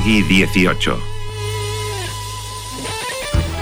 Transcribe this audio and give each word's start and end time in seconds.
Peggy 0.00 0.22
18. 0.22 0.98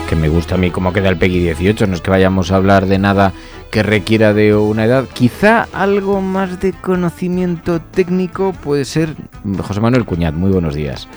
Que 0.08 0.14
me 0.14 0.28
gusta 0.28 0.54
a 0.54 0.58
mí 0.58 0.70
cómo 0.70 0.92
queda 0.92 1.08
el 1.08 1.18
Peggy 1.18 1.40
18, 1.40 1.88
no 1.88 1.94
es 1.94 2.00
que 2.00 2.12
vayamos 2.12 2.52
a 2.52 2.56
hablar 2.56 2.86
de 2.86 3.00
nada 3.00 3.32
que 3.72 3.82
requiera 3.82 4.32
de 4.32 4.54
una 4.54 4.84
edad. 4.84 5.06
Quizá 5.12 5.66
algo 5.72 6.20
más 6.20 6.60
de 6.60 6.74
conocimiento 6.74 7.80
técnico 7.80 8.52
puede 8.52 8.84
ser 8.84 9.16
José 9.60 9.80
Manuel 9.80 10.04
Cuñat. 10.04 10.32
Muy 10.32 10.52
buenos 10.52 10.76
días. 10.76 11.08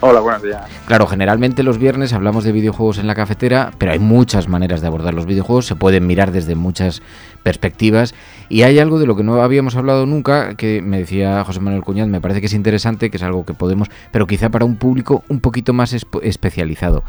Hola, 0.00 0.20
buenos 0.20 0.44
días. 0.44 0.62
Claro, 0.86 1.08
generalmente 1.08 1.64
los 1.64 1.78
viernes 1.78 2.12
hablamos 2.12 2.44
de 2.44 2.52
videojuegos 2.52 2.98
en 2.98 3.08
la 3.08 3.16
cafetera, 3.16 3.72
pero 3.78 3.90
hay 3.90 3.98
muchas 3.98 4.46
maneras 4.46 4.80
de 4.80 4.86
abordar 4.86 5.12
los 5.12 5.26
videojuegos, 5.26 5.66
se 5.66 5.74
pueden 5.74 6.06
mirar 6.06 6.30
desde 6.30 6.54
muchas 6.54 7.02
perspectivas 7.42 8.14
y 8.48 8.62
hay 8.62 8.78
algo 8.78 9.00
de 9.00 9.06
lo 9.06 9.16
que 9.16 9.24
no 9.24 9.42
habíamos 9.42 9.74
hablado 9.74 10.06
nunca, 10.06 10.54
que 10.54 10.82
me 10.82 10.98
decía 10.98 11.42
José 11.42 11.58
Manuel 11.58 11.82
Cuñat, 11.82 12.06
me 12.06 12.20
parece 12.20 12.38
que 12.38 12.46
es 12.46 12.54
interesante, 12.54 13.10
que 13.10 13.16
es 13.16 13.22
algo 13.24 13.44
que 13.44 13.54
podemos, 13.54 13.88
pero 14.12 14.28
quizá 14.28 14.50
para 14.50 14.64
un 14.64 14.76
público 14.76 15.24
un 15.28 15.40
poquito 15.40 15.72
más 15.72 15.92
especializado, 15.92 17.02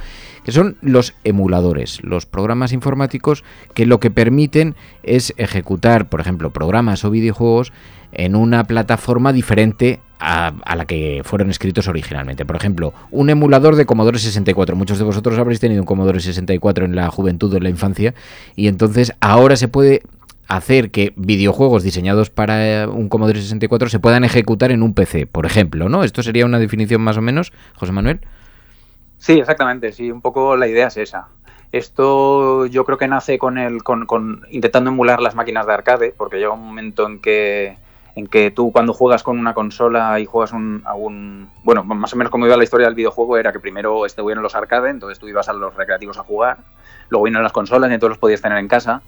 son 0.52 0.78
los 0.81 1.14
emuladores, 1.23 2.03
los 2.03 2.25
programas 2.25 2.73
informáticos 2.73 3.44
que 3.73 3.86
lo 3.86 4.00
que 4.00 4.11
permiten 4.11 4.75
es 5.03 5.33
ejecutar, 5.38 6.09
por 6.09 6.22
ejemplo, 6.22 6.52
programas 6.52 7.03
o 7.05 7.11
videojuegos 7.11 7.72
en 8.11 8.36
una 8.36 8.64
plataforma 8.64 9.33
diferente 9.33 10.00
a, 10.20 10.53
la 10.75 10.86
que 10.86 11.22
fueron 11.23 11.50
escritos 11.50 11.88
originalmente. 11.88 12.45
Por 12.45 12.55
ejemplo, 12.55 12.94
un 13.09 13.30
emulador 13.30 13.75
de 13.75 13.86
Commodore 13.86 14.20
64. 14.20 14.75
Muchos 14.75 14.97
de 14.97 15.05
vosotros 15.05 15.38
habréis 15.39 15.59
tenido 15.59 15.81
un 15.81 15.86
Commodore 15.86 16.20
64 16.20 16.86
en 16.86 16.95
la 16.95 17.09
juventud 17.09 17.53
o 17.53 17.58
en 17.58 17.64
la 17.64 17.70
infancia 17.70 18.14
y 18.55 18.67
entonces 18.67 19.14
ahora 19.21 19.55
se 19.55 19.67
puede 19.67 20.02
hacer 20.48 20.89
que 20.89 21.14
videojuegos 21.15 21.83
diseñados 21.83 22.32
para 22.32 22.83
eh, 22.83 22.88
un 22.88 23.08
Commodore 23.08 23.39
64 23.39 23.88
se 23.88 23.99
puedan 23.99 24.23
ejecutar 24.23 24.71
en 24.71 24.82
un 24.82 24.93
PC, 24.93 25.27
por 25.27 25.45
ejemplo, 25.45 25.89
¿no? 25.89 26.04
Esto 26.04 26.23
sería 26.23 26.45
una 26.45 26.59
definición 26.59 27.02
más 27.02 27.17
o 27.17 27.21
menos, 27.21 27.54
José 27.76 27.92
Manuel. 27.92 28.20
Sí, 29.20 29.38
exactamente, 29.38 29.92
sí, 29.92 30.10
un 30.12 30.22
poco 30.22 30.56
la 30.56 30.68
idea 30.68 30.88
es 30.88 30.98
esa. 30.98 31.28
Esto 31.72 32.66
yo 32.66 32.86
creo 32.86 32.98
que 32.98 33.08
nace 33.08 33.38
con 33.38 33.58
el 33.60 33.84
con, 33.84 34.08
con 34.08 34.46
intentando 34.50 34.90
emular 34.90 35.22
las 35.22 35.36
máquinas 35.36 35.68
de 35.68 35.74
arcade, 35.74 36.14
porque 36.18 36.38
llega 36.38 36.54
un 36.54 36.66
momento 36.66 37.06
en 37.06 37.20
que 37.20 37.78
en 38.16 38.28
que 38.28 38.50
tú 38.50 38.72
cuando 38.72 38.94
juegas 38.94 39.22
con 39.22 39.38
una 39.38 39.54
consola 39.54 40.20
y 40.20 40.26
juegas 40.26 40.52
un, 40.52 40.82
a 40.86 40.94
un... 40.94 41.50
Bueno, 41.64 41.84
más 41.84 42.12
o 42.14 42.18
menos 42.18 42.32
como 42.32 42.48
iba 42.48 42.58
la 42.58 42.64
historia 42.64 42.88
del 42.88 42.96
videojuego 42.96 43.38
era 43.38 43.52
que 43.52 43.60
primero 43.60 44.06
estuvieron 44.06 44.44
los 44.44 44.56
arcade, 44.56 44.90
entonces 44.90 45.20
tú 45.20 45.28
ibas 45.28 45.48
a 45.48 45.54
los 45.54 45.76
recreativos 45.76 46.18
a 46.18 46.24
jugar, 46.24 46.58
luego 47.10 47.26
vinieron 47.26 47.44
las 47.44 47.54
consolas 47.54 47.92
y 47.92 47.94
entonces 47.94 48.12
los 48.12 48.18
podías 48.18 48.42
tener 48.42 48.58
en 48.58 48.68
casa. 48.68 49.02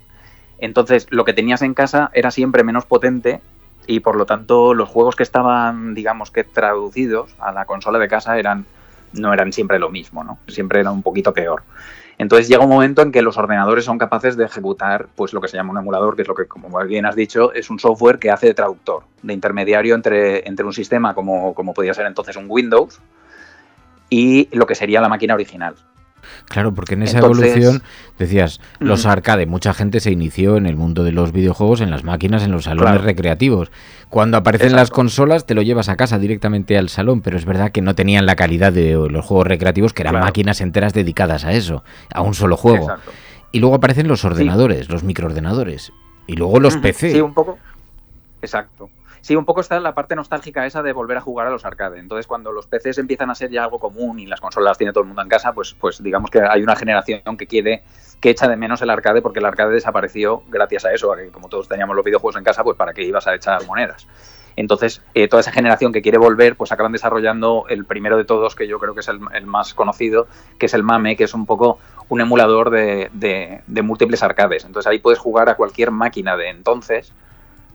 Entonces 0.59 1.07
lo 1.09 1.25
que 1.25 1.33
tenías 1.33 1.61
en 1.61 1.73
casa 1.73 2.11
era 2.13 2.31
siempre 2.31 2.63
menos 2.63 2.85
potente 2.85 3.41
y 3.87 4.01
por 4.01 4.15
lo 4.15 4.25
tanto 4.25 4.73
los 4.73 4.87
juegos 4.87 5.15
que 5.15 5.23
estaban, 5.23 5.95
digamos 5.95 6.31
que 6.31 6.43
traducidos 6.43 7.35
a 7.39 7.51
la 7.51 7.65
consola 7.65 7.97
de 7.97 8.07
casa 8.07 8.37
eran 8.37 8.65
no 9.13 9.33
eran 9.33 9.51
siempre 9.53 9.79
lo 9.79 9.89
mismo, 9.89 10.23
¿no? 10.23 10.37
Siempre 10.47 10.79
era 10.79 10.91
un 10.91 11.01
poquito 11.01 11.33
peor. 11.33 11.63
Entonces 12.17 12.47
llega 12.47 12.63
un 12.63 12.69
momento 12.69 13.01
en 13.01 13.11
que 13.11 13.21
los 13.21 13.37
ordenadores 13.37 13.83
son 13.83 13.97
capaces 13.97 14.37
de 14.37 14.45
ejecutar 14.45 15.07
pues 15.15 15.33
lo 15.33 15.41
que 15.41 15.47
se 15.47 15.57
llama 15.57 15.71
un 15.71 15.79
emulador, 15.79 16.15
que 16.15 16.21
es 16.21 16.27
lo 16.27 16.35
que, 16.35 16.45
como 16.45 16.77
bien 16.85 17.05
has 17.05 17.15
dicho, 17.15 17.51
es 17.53 17.69
un 17.69 17.79
software 17.79 18.19
que 18.19 18.29
hace 18.29 18.47
de 18.47 18.53
traductor, 18.53 19.03
de 19.23 19.33
intermediario 19.33 19.95
entre, 19.95 20.47
entre 20.47 20.65
un 20.65 20.73
sistema 20.73 21.15
como, 21.15 21.55
como 21.55 21.73
podía 21.73 21.93
ser 21.93 22.05
entonces 22.05 22.35
un 22.35 22.45
Windows 22.47 22.99
y 24.09 24.49
lo 24.55 24.67
que 24.67 24.75
sería 24.75 25.01
la 25.01 25.09
máquina 25.09 25.33
original. 25.33 25.75
Claro, 26.45 26.73
porque 26.73 26.95
en 26.95 27.03
esa 27.03 27.19
evolución 27.19 27.81
decías, 28.17 28.59
los 28.79 29.05
arcade, 29.05 29.45
mucha 29.45 29.73
gente 29.73 29.99
se 29.99 30.11
inició 30.11 30.57
en 30.57 30.65
el 30.65 30.75
mundo 30.75 31.03
de 31.03 31.11
los 31.11 31.31
videojuegos, 31.31 31.81
en 31.81 31.91
las 31.91 32.03
máquinas, 32.03 32.43
en 32.43 32.51
los 32.51 32.65
salones 32.65 33.01
recreativos. 33.01 33.71
Cuando 34.09 34.37
aparecen 34.37 34.75
las 34.75 34.89
consolas 34.89 35.45
te 35.45 35.55
lo 35.55 35.61
llevas 35.61 35.89
a 35.89 35.95
casa 35.95 36.19
directamente 36.19 36.77
al 36.77 36.89
salón, 36.89 37.21
pero 37.21 37.37
es 37.37 37.45
verdad 37.45 37.71
que 37.71 37.81
no 37.81 37.95
tenían 37.95 38.25
la 38.25 38.35
calidad 38.35 38.73
de 38.73 38.93
los 38.93 39.25
juegos 39.25 39.47
recreativos, 39.47 39.93
que 39.93 40.01
eran 40.01 40.19
máquinas 40.19 40.61
enteras 40.61 40.93
dedicadas 40.93 41.45
a 41.45 41.53
eso, 41.53 41.83
a 42.13 42.21
un 42.21 42.33
solo 42.33 42.57
juego. 42.57 42.87
Y 43.51 43.59
luego 43.59 43.75
aparecen 43.75 44.07
los 44.07 44.23
ordenadores, 44.23 44.89
los 44.89 45.03
microordenadores, 45.03 45.91
y 46.27 46.35
luego 46.35 46.59
los 46.59 46.77
PC. 46.77 47.11
Sí, 47.11 47.21
un 47.21 47.33
poco. 47.33 47.57
Exacto. 48.41 48.89
Sí, 49.21 49.35
un 49.35 49.45
poco 49.45 49.61
está 49.61 49.79
la 49.79 49.93
parte 49.93 50.15
nostálgica 50.15 50.65
esa 50.65 50.81
de 50.81 50.93
volver 50.93 51.17
a 51.17 51.21
jugar 51.21 51.45
a 51.45 51.51
los 51.51 51.63
arcade. 51.63 51.99
Entonces, 51.99 52.25
cuando 52.25 52.51
los 52.51 52.65
PCs 52.65 52.97
empiezan 52.97 53.29
a 53.29 53.35
ser 53.35 53.51
ya 53.51 53.63
algo 53.63 53.79
común 53.79 54.19
y 54.19 54.25
las 54.25 54.41
consolas 54.41 54.71
las 54.71 54.77
tiene 54.79 54.93
todo 54.93 55.03
el 55.03 55.07
mundo 55.07 55.21
en 55.21 55.29
casa, 55.29 55.53
pues, 55.53 55.75
pues 55.79 56.01
digamos 56.01 56.31
que 56.31 56.41
hay 56.41 56.63
una 56.63 56.75
generación 56.75 57.37
que 57.37 57.45
quiere, 57.45 57.83
que 58.19 58.31
echa 58.31 58.47
de 58.47 58.57
menos 58.57 58.81
el 58.81 58.89
arcade 58.89 59.21
porque 59.21 59.37
el 59.37 59.45
arcade 59.45 59.73
desapareció 59.73 60.41
gracias 60.49 60.85
a 60.85 60.91
eso, 60.91 61.13
a 61.13 61.17
que 61.17 61.27
como 61.27 61.49
todos 61.49 61.67
teníamos 61.67 61.95
los 61.95 62.03
videojuegos 62.03 62.35
en 62.37 62.43
casa, 62.43 62.63
pues 62.63 62.75
para 62.75 62.93
qué 62.93 63.03
ibas 63.03 63.27
a 63.27 63.35
echar 63.35 63.63
monedas. 63.67 64.07
Entonces, 64.55 65.03
eh, 65.13 65.27
toda 65.27 65.41
esa 65.41 65.51
generación 65.51 65.93
que 65.93 66.01
quiere 66.01 66.17
volver, 66.17 66.55
pues 66.55 66.71
acaban 66.71 66.91
desarrollando 66.91 67.65
el 67.69 67.85
primero 67.85 68.17
de 68.17 68.25
todos, 68.25 68.55
que 68.55 68.67
yo 68.67 68.79
creo 68.79 68.95
que 68.95 69.01
es 69.01 69.07
el, 69.07 69.19
más 69.45 69.75
conocido, 69.75 70.27
que 70.57 70.65
es 70.65 70.73
el 70.73 70.83
MAME, 70.83 71.15
que 71.15 71.25
es 71.25 71.35
un 71.35 71.45
poco 71.45 71.77
un 72.09 72.21
emulador 72.21 72.71
de, 72.71 73.09
de 73.13 73.81
múltiples 73.83 74.23
arcades. 74.23 74.65
Entonces 74.65 74.89
ahí 74.89 74.97
puedes 74.97 75.19
jugar 75.19 75.47
a 75.47 75.55
cualquier 75.55 75.91
máquina 75.91 76.35
de 76.35 76.49
entonces 76.49 77.13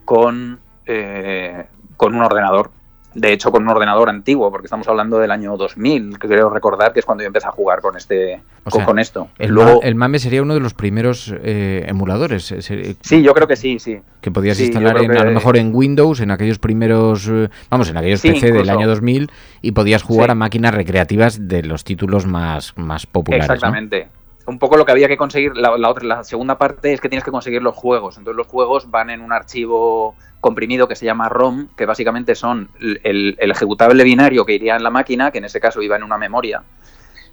con 0.05 0.61
eh, 0.87 1.65
con 1.97 2.15
un 2.15 2.23
ordenador. 2.23 2.71
De 3.15 3.33
hecho, 3.33 3.51
con 3.51 3.63
un 3.63 3.71
ordenador 3.71 4.11
antiguo, 4.11 4.51
porque 4.51 4.67
estamos 4.67 4.87
hablando 4.89 5.19
del 5.19 5.31
año 5.31 5.57
2000, 5.57 6.19
que 6.19 6.29
creo 6.29 6.51
recordar 6.51 6.93
que 6.93 7.01
es 7.01 7.07
cuando 7.07 7.23
yo 7.25 7.29
empecé 7.29 7.47
a 7.47 7.51
jugar 7.51 7.81
con 7.81 7.97
este 7.97 8.43
con, 8.85 8.99
esto. 8.99 9.31
El, 9.39 9.53
Luego, 9.53 9.81
el 9.83 9.95
MAME 9.95 10.19
sería 10.19 10.43
uno 10.43 10.53
de 10.53 10.61
los 10.61 10.75
primeros 10.75 11.35
eh, 11.43 11.87
emuladores. 11.89 12.53
Eh, 12.53 12.97
sí, 13.01 13.23
yo 13.23 13.33
creo 13.33 13.49
que 13.49 13.57
sí, 13.57 13.79
sí. 13.79 14.01
Que 14.21 14.31
podías 14.31 14.61
instalar 14.61 14.99
a 14.99 15.25
lo 15.25 15.31
mejor 15.33 15.57
en 15.57 15.75
Windows, 15.75 16.21
en 16.21 16.31
aquellos 16.31 16.59
primeros, 16.59 17.31
vamos, 17.71 17.89
en 17.89 17.97
aquellos 17.97 18.21
PC 18.21 18.53
del 18.53 18.69
año 18.69 18.87
2000, 18.87 19.31
y 19.63 19.73
podías 19.73 20.03
jugar 20.03 20.31
a 20.31 20.35
máquinas 20.35 20.75
recreativas 20.75 21.49
de 21.49 21.63
los 21.63 21.85
títulos 21.85 22.27
más, 22.27 22.77
más 22.77 23.07
populares. 23.07 23.49
Exactamente 23.49 24.09
un 24.47 24.59
poco 24.59 24.77
lo 24.77 24.85
que 24.85 24.93
había 24.93 25.09
que 25.09 25.17
conseguir, 25.17 25.57
la, 25.57 25.73
otra, 25.89 26.05
la 26.05 26.25
segunda 26.25 26.57
parte 26.57 26.93
es 26.93 27.01
que 27.01 27.09
tienes 27.09 27.25
que 27.25 27.31
conseguir 27.31 27.63
los 27.63 27.75
juegos. 27.75 28.17
Entonces 28.17 28.37
los 28.37 28.47
juegos 28.47 28.91
van 28.91 29.11
en 29.11 29.21
un 29.21 29.33
archivo 29.33 30.15
comprimido 30.41 30.87
que 30.87 30.95
se 30.95 31.05
llama 31.05 31.29
ROM, 31.29 31.69
que 31.77 31.87
básicamente 31.87 32.35
son 32.35 32.71
el, 33.03 33.37
ejecutable 33.41 34.05
binario 34.05 34.47
que 34.47 34.55
iría 34.55 34.77
en 34.77 34.85
la 34.85 34.91
máquina, 34.91 35.33
que 35.33 35.39
en 35.39 35.47
ese 35.47 35.61
caso 35.61 35.83
iba 35.83 35.97
en 35.97 36.05
una 36.05 36.19
memoria, 36.19 36.63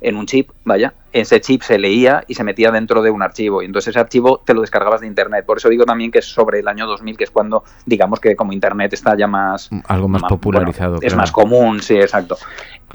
en 0.04 0.18
un 0.18 0.26
chip, 0.26 0.52
vaya, 0.66 0.94
ese 1.12 1.40
chip 1.42 1.62
se 1.62 1.80
leía 1.80 2.24
y 2.28 2.36
se 2.36 2.44
metía 2.44 2.72
dentro 2.72 3.02
de 3.02 3.10
un 3.10 3.24
archivo. 3.24 3.62
Y 3.62 3.66
entonces 3.66 3.90
ese 3.90 4.00
archivo 4.00 4.42
te 4.46 4.54
lo 4.54 4.62
descargabas 4.62 5.02
de 5.02 5.08
Internet. 5.08 5.46
Por 5.46 5.58
eso 5.58 5.70
digo 5.70 5.86
también 5.86 6.12
que 6.12 6.20
es 6.20 6.26
sobre 6.26 6.60
el 6.60 6.68
año 6.68 6.86
2000, 6.86 7.18
que 7.18 7.24
es 7.24 7.32
cuando, 7.32 7.64
digamos 7.86 8.20
que 8.20 8.36
como 8.36 8.52
Internet 8.52 8.94
está 8.94 9.16
ya 9.18 9.28
más... 9.28 9.70
Algo 9.88 10.08
más, 10.08 10.24
popularizado. 10.24 10.98
Es 11.02 11.16
más 11.16 11.32
común, 11.32 11.82
sí, 11.82 11.96
exacto. 11.96 12.38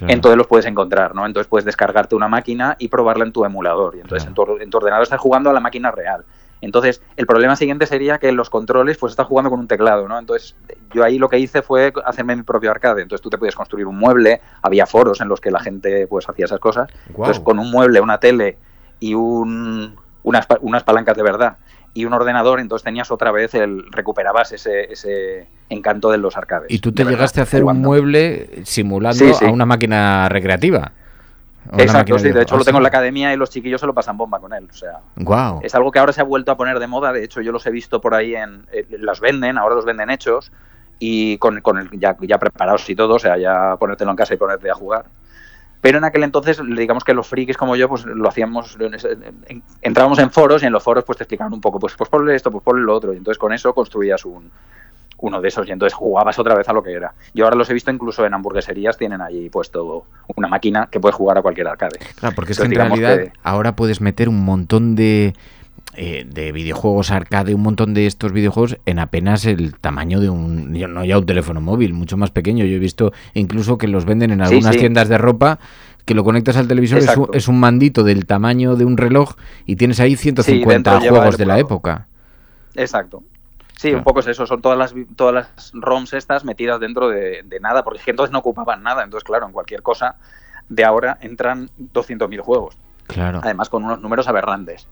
Entonces 0.00 0.36
los 0.36 0.46
puedes 0.46 0.66
encontrar, 0.66 1.14
¿no? 1.14 1.26
Entonces 1.26 1.48
puedes 1.48 1.64
descargarte 1.64 2.14
una 2.14 2.28
máquina 2.28 2.76
y 2.78 2.88
probarla 2.88 3.24
en 3.24 3.32
tu 3.32 3.44
emulador. 3.44 3.96
Y 3.96 4.00
entonces 4.00 4.28
en, 4.28 4.34
tu, 4.34 4.58
en, 4.60 4.70
tu, 4.70 4.78
ordenador 4.78 5.02
estás 5.02 5.20
jugando 5.20 5.50
a 5.50 5.52
la 5.52 5.60
máquina 5.60 5.90
real. 5.90 6.24
Entonces, 6.60 7.02
el 7.16 7.26
problema 7.26 7.56
siguiente 7.56 7.86
sería 7.86 8.18
que 8.18 8.32
los 8.32 8.50
controles 8.50 8.98
pues 8.98 9.12
está 9.12 9.24
jugando 9.24 9.50
con 9.50 9.60
un 9.60 9.68
teclado, 9.68 10.08
¿no? 10.08 10.18
Entonces, 10.18 10.56
yo 10.92 11.04
ahí 11.04 11.18
lo 11.18 11.28
que 11.28 11.38
hice 11.38 11.62
fue 11.62 11.92
hacerme 12.04 12.36
mi 12.36 12.42
propio 12.42 12.70
arcade. 12.70 13.02
Entonces, 13.02 13.22
tú 13.22 13.30
te 13.30 13.38
podías 13.38 13.54
construir 13.54 13.86
un 13.86 13.96
mueble, 13.96 14.40
había 14.62 14.86
foros 14.86 15.20
en 15.20 15.28
los 15.28 15.40
que 15.40 15.50
la 15.50 15.60
gente 15.60 16.06
pues 16.06 16.28
hacía 16.28 16.46
esas 16.46 16.60
cosas. 16.60 16.88
Entonces, 17.08 17.40
con 17.40 17.58
un 17.58 17.70
mueble, 17.70 18.00
una 18.00 18.18
tele 18.18 18.58
y 19.00 19.14
un, 19.14 19.96
unas, 20.22 20.46
unas 20.60 20.82
palancas 20.82 21.16
de 21.16 21.22
verdad 21.22 21.56
y 21.94 22.04
un 22.04 22.12
ordenador, 22.12 22.60
entonces 22.60 22.84
tenías 22.84 23.10
otra 23.10 23.32
vez 23.32 23.54
el 23.54 23.90
recuperabas 23.90 24.52
ese, 24.52 24.92
ese 24.92 25.48
encanto 25.68 26.10
de 26.10 26.18
los 26.18 26.36
arcades. 26.36 26.70
Y 26.70 26.78
tú 26.78 26.92
te 26.92 27.04
llegaste 27.04 27.40
a 27.40 27.42
hacer 27.44 27.64
un 27.64 27.80
mueble 27.80 28.64
simulando 28.64 29.24
a 29.40 29.50
una 29.50 29.66
máquina 29.66 30.28
recreativa. 30.28 30.92
Exacto, 31.76 32.18
sí, 32.18 32.30
de 32.30 32.42
hecho 32.42 32.56
lo 32.56 32.64
tengo 32.64 32.78
en 32.78 32.82
la 32.82 32.88
academia 32.88 33.32
y 33.32 33.36
los 33.36 33.50
chiquillos 33.50 33.80
se 33.80 33.86
lo 33.86 33.94
pasan 33.94 34.16
bomba 34.16 34.40
con 34.40 34.52
él. 34.52 34.68
O 34.70 34.74
sea, 34.74 35.00
wow. 35.16 35.60
es 35.62 35.74
algo 35.74 35.90
que 35.90 35.98
ahora 35.98 36.12
se 36.12 36.20
ha 36.20 36.24
vuelto 36.24 36.52
a 36.52 36.56
poner 36.56 36.78
de 36.78 36.86
moda. 36.86 37.12
De 37.12 37.24
hecho, 37.24 37.40
yo 37.40 37.52
los 37.52 37.66
he 37.66 37.70
visto 37.70 38.00
por 38.00 38.14
ahí 38.14 38.34
en. 38.34 38.66
Eh, 38.72 38.86
los 38.98 39.20
venden, 39.20 39.58
ahora 39.58 39.74
los 39.74 39.84
venden 39.84 40.10
hechos 40.10 40.52
y 40.98 41.38
con, 41.38 41.60
con 41.60 41.78
el, 41.78 41.90
ya, 41.98 42.16
ya 42.20 42.38
preparados 42.38 42.88
y 42.88 42.96
todo, 42.96 43.14
o 43.14 43.18
sea, 43.18 43.36
ya 43.36 43.76
ponértelo 43.76 44.10
en 44.10 44.16
casa 44.16 44.34
y 44.34 44.36
ponerte 44.36 44.70
a 44.70 44.74
jugar. 44.74 45.06
Pero 45.80 45.98
en 45.98 46.04
aquel 46.04 46.24
entonces, 46.24 46.60
digamos 46.76 47.04
que 47.04 47.14
los 47.14 47.28
frikis 47.28 47.56
como 47.56 47.76
yo, 47.76 47.88
pues 47.88 48.04
lo 48.04 48.28
hacíamos, 48.28 48.76
entrábamos 49.80 50.18
en 50.18 50.30
foros 50.30 50.62
y 50.62 50.66
en 50.66 50.72
los 50.72 50.82
foros 50.82 51.04
pues 51.04 51.18
te 51.18 51.24
explicaban 51.24 51.52
un 51.52 51.60
poco, 51.60 51.78
pues, 51.78 51.94
pues 51.96 52.10
ponle 52.10 52.34
esto, 52.34 52.50
pues 52.50 52.64
ponle 52.64 52.82
lo 52.82 52.94
otro. 52.94 53.12
Y 53.12 53.18
entonces 53.18 53.38
con 53.38 53.52
eso 53.52 53.72
construías 53.72 54.24
un, 54.24 54.50
uno 55.18 55.40
de 55.40 55.48
esos 55.48 55.68
y 55.68 55.72
entonces 55.72 55.94
jugabas 55.94 56.38
otra 56.38 56.54
vez 56.54 56.68
a 56.68 56.72
lo 56.72 56.82
que 56.82 56.92
era. 56.92 57.12
Yo 57.34 57.44
ahora 57.44 57.56
los 57.56 57.68
he 57.70 57.74
visto 57.74 57.90
incluso 57.90 58.24
en 58.24 58.34
hamburgueserías, 58.34 58.96
tienen 58.96 59.20
allí 59.20 59.48
puesto 59.50 60.06
una 60.36 60.48
máquina 60.48 60.88
que 60.90 61.00
puede 61.00 61.12
jugar 61.12 61.38
a 61.38 61.42
cualquier 61.42 61.68
arcade. 61.68 61.98
Claro, 62.16 62.34
porque 62.34 62.52
es 62.52 62.58
que 62.58 62.66
en 62.66 62.74
realidad 62.74 63.18
ahora 63.42 63.74
puedes 63.74 64.00
meter 64.00 64.28
un 64.28 64.44
montón 64.44 64.94
de 64.94 65.34
eh, 66.00 66.24
de 66.28 66.52
videojuegos 66.52 67.10
arcade, 67.10 67.54
un 67.54 67.62
montón 67.62 67.92
de 67.92 68.06
estos 68.06 68.30
videojuegos 68.30 68.78
en 68.86 69.00
apenas 69.00 69.44
el 69.46 69.74
tamaño 69.74 70.20
de 70.20 70.30
un, 70.30 70.72
no 70.72 71.04
ya 71.04 71.18
un 71.18 71.26
teléfono 71.26 71.60
móvil, 71.60 71.92
mucho 71.92 72.16
más 72.16 72.30
pequeño. 72.30 72.64
Yo 72.64 72.76
he 72.76 72.78
visto 72.78 73.12
incluso 73.34 73.78
que 73.78 73.88
los 73.88 74.04
venden 74.04 74.30
en 74.30 74.42
algunas 74.42 74.76
tiendas 74.76 75.08
de 75.08 75.18
ropa 75.18 75.58
que 76.04 76.14
lo 76.14 76.24
conectas 76.24 76.56
al 76.56 76.68
televisor, 76.68 77.02
es 77.34 77.48
un, 77.48 77.58
mandito 77.58 78.04
del 78.04 78.26
tamaño 78.26 78.76
de 78.76 78.84
un 78.84 78.96
reloj 78.96 79.34
y 79.66 79.76
tienes 79.76 79.98
ahí 79.98 80.14
150 80.14 81.00
juegos 81.00 81.36
de 81.36 81.46
la 81.46 81.58
época. 81.58 82.06
Exacto. 82.76 83.22
Sí, 83.78 83.94
un 83.94 84.02
poco 84.02 84.18
es 84.18 84.26
eso, 84.26 84.44
son 84.44 84.60
todas 84.60 84.76
las, 84.76 84.92
todas 85.14 85.32
las 85.32 85.70
ROMs 85.72 86.12
estas 86.12 86.44
metidas 86.44 86.80
dentro 86.80 87.08
de, 87.10 87.44
nada, 87.60 87.84
porque 87.84 88.10
entonces 88.10 88.32
no 88.32 88.40
ocupaban 88.40 88.82
nada, 88.82 89.04
entonces 89.04 89.24
claro, 89.24 89.46
en 89.46 89.52
cualquier 89.52 89.82
cosa 89.82 90.16
de 90.68 90.84
ahora 90.84 91.16
entran 91.20 91.70
200.000 91.94 92.40
juegos. 92.40 92.76
Además 93.40 93.68
con 93.68 93.84
unos 93.84 94.00
números 94.00 94.26
aberrantes. 94.26 94.88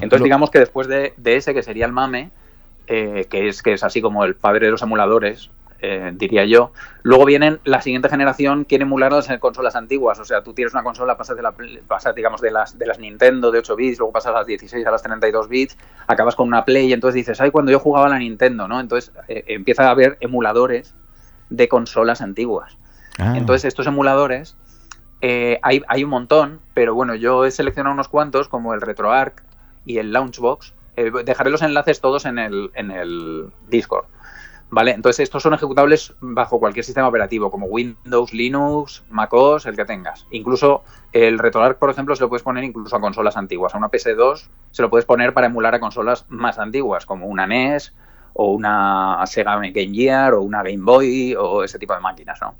Entonces 0.00 0.22
digamos 0.22 0.52
que 0.52 0.60
después 0.60 0.86
de, 0.86 1.14
ese, 1.24 1.52
que 1.52 1.64
sería 1.64 1.84
el 1.84 1.90
MAME, 1.92 2.30
eh, 2.86 3.26
que, 3.28 3.48
es, 3.48 3.60
que 3.60 3.72
es 3.72 3.82
así 3.82 4.00
como 4.00 4.24
el 4.24 4.36
padre 4.36 4.66
de 4.66 4.70
los 4.70 4.82
emuladores, 4.82 5.50
eh, 5.80 6.12
diría 6.14 6.44
yo. 6.44 6.72
Luego 7.02 7.24
vienen 7.24 7.60
la 7.64 7.80
siguiente 7.80 8.08
generación, 8.08 8.64
quiere 8.64 8.82
emular 8.82 9.12
las 9.12 9.28
consolas 9.38 9.76
antiguas. 9.76 10.18
O 10.18 10.24
sea, 10.24 10.42
tú 10.42 10.52
tienes 10.52 10.74
una 10.74 10.82
consola, 10.82 11.16
pasas, 11.16 11.36
de 11.36 11.42
la, 11.42 11.54
pasas 11.86 12.14
digamos, 12.14 12.40
de 12.40 12.50
las, 12.50 12.78
de 12.78 12.86
las 12.86 12.98
Nintendo 12.98 13.50
de 13.50 13.60
8 13.60 13.76
bits, 13.76 13.98
luego 13.98 14.12
pasas 14.12 14.32
a 14.32 14.38
las 14.38 14.46
16, 14.46 14.86
a 14.86 14.90
las 14.90 15.02
32 15.02 15.48
bits, 15.48 15.76
acabas 16.06 16.34
con 16.34 16.48
una 16.48 16.64
Play 16.64 16.88
y 16.88 16.92
entonces 16.92 17.14
dices, 17.14 17.40
ay, 17.40 17.50
cuando 17.50 17.70
yo 17.70 17.78
jugaba 17.78 18.06
a 18.06 18.10
la 18.10 18.18
Nintendo, 18.18 18.66
¿no? 18.66 18.80
Entonces 18.80 19.12
eh, 19.28 19.44
empieza 19.48 19.86
a 19.86 19.90
haber 19.90 20.16
emuladores 20.20 20.94
de 21.50 21.68
consolas 21.68 22.20
antiguas. 22.20 22.76
Ah. 23.18 23.34
Entonces 23.36 23.64
estos 23.66 23.86
emuladores 23.86 24.56
eh, 25.20 25.60
hay, 25.62 25.82
hay, 25.88 26.04
un 26.04 26.10
montón, 26.10 26.60
pero 26.74 26.94
bueno, 26.94 27.14
yo 27.14 27.44
he 27.44 27.50
seleccionado 27.50 27.94
unos 27.94 28.08
cuantos, 28.08 28.48
como 28.48 28.74
el 28.74 28.80
RetroArch 28.80 29.42
y 29.84 29.98
el 29.98 30.12
Launchbox. 30.12 30.74
Dejaré 31.24 31.50
los 31.50 31.62
enlaces 31.62 32.00
todos 32.00 32.24
en 32.24 32.40
el, 32.40 32.72
en 32.74 32.90
el 32.90 33.52
Discord. 33.68 34.06
¿Vale? 34.70 34.90
Entonces, 34.90 35.20
estos 35.20 35.42
son 35.42 35.54
ejecutables 35.54 36.14
bajo 36.20 36.58
cualquier 36.58 36.84
sistema 36.84 37.08
operativo, 37.08 37.50
como 37.50 37.66
Windows, 37.66 38.34
Linux, 38.34 39.02
MacOS, 39.08 39.64
el 39.64 39.76
que 39.76 39.86
tengas. 39.86 40.26
Incluso 40.30 40.82
el 41.12 41.38
RetroArch, 41.38 41.78
por 41.78 41.88
ejemplo, 41.88 42.14
se 42.14 42.22
lo 42.22 42.28
puedes 42.28 42.42
poner 42.42 42.64
incluso 42.64 42.94
a 42.94 43.00
consolas 43.00 43.38
antiguas. 43.38 43.74
A 43.74 43.78
una 43.78 43.88
PS2 43.88 44.48
se 44.70 44.82
lo 44.82 44.90
puedes 44.90 45.06
poner 45.06 45.32
para 45.32 45.46
emular 45.46 45.74
a 45.74 45.80
consolas 45.80 46.26
más 46.28 46.58
antiguas, 46.58 47.06
como 47.06 47.26
una 47.26 47.46
NES 47.46 47.94
o 48.34 48.52
una 48.52 49.24
Sega 49.26 49.56
Game 49.56 49.94
Gear 49.94 50.34
o 50.34 50.42
una 50.42 50.62
Game 50.62 50.84
Boy 50.84 51.34
o 51.34 51.64
ese 51.64 51.78
tipo 51.78 51.94
de 51.94 52.00
máquinas, 52.00 52.38
¿no? 52.42 52.54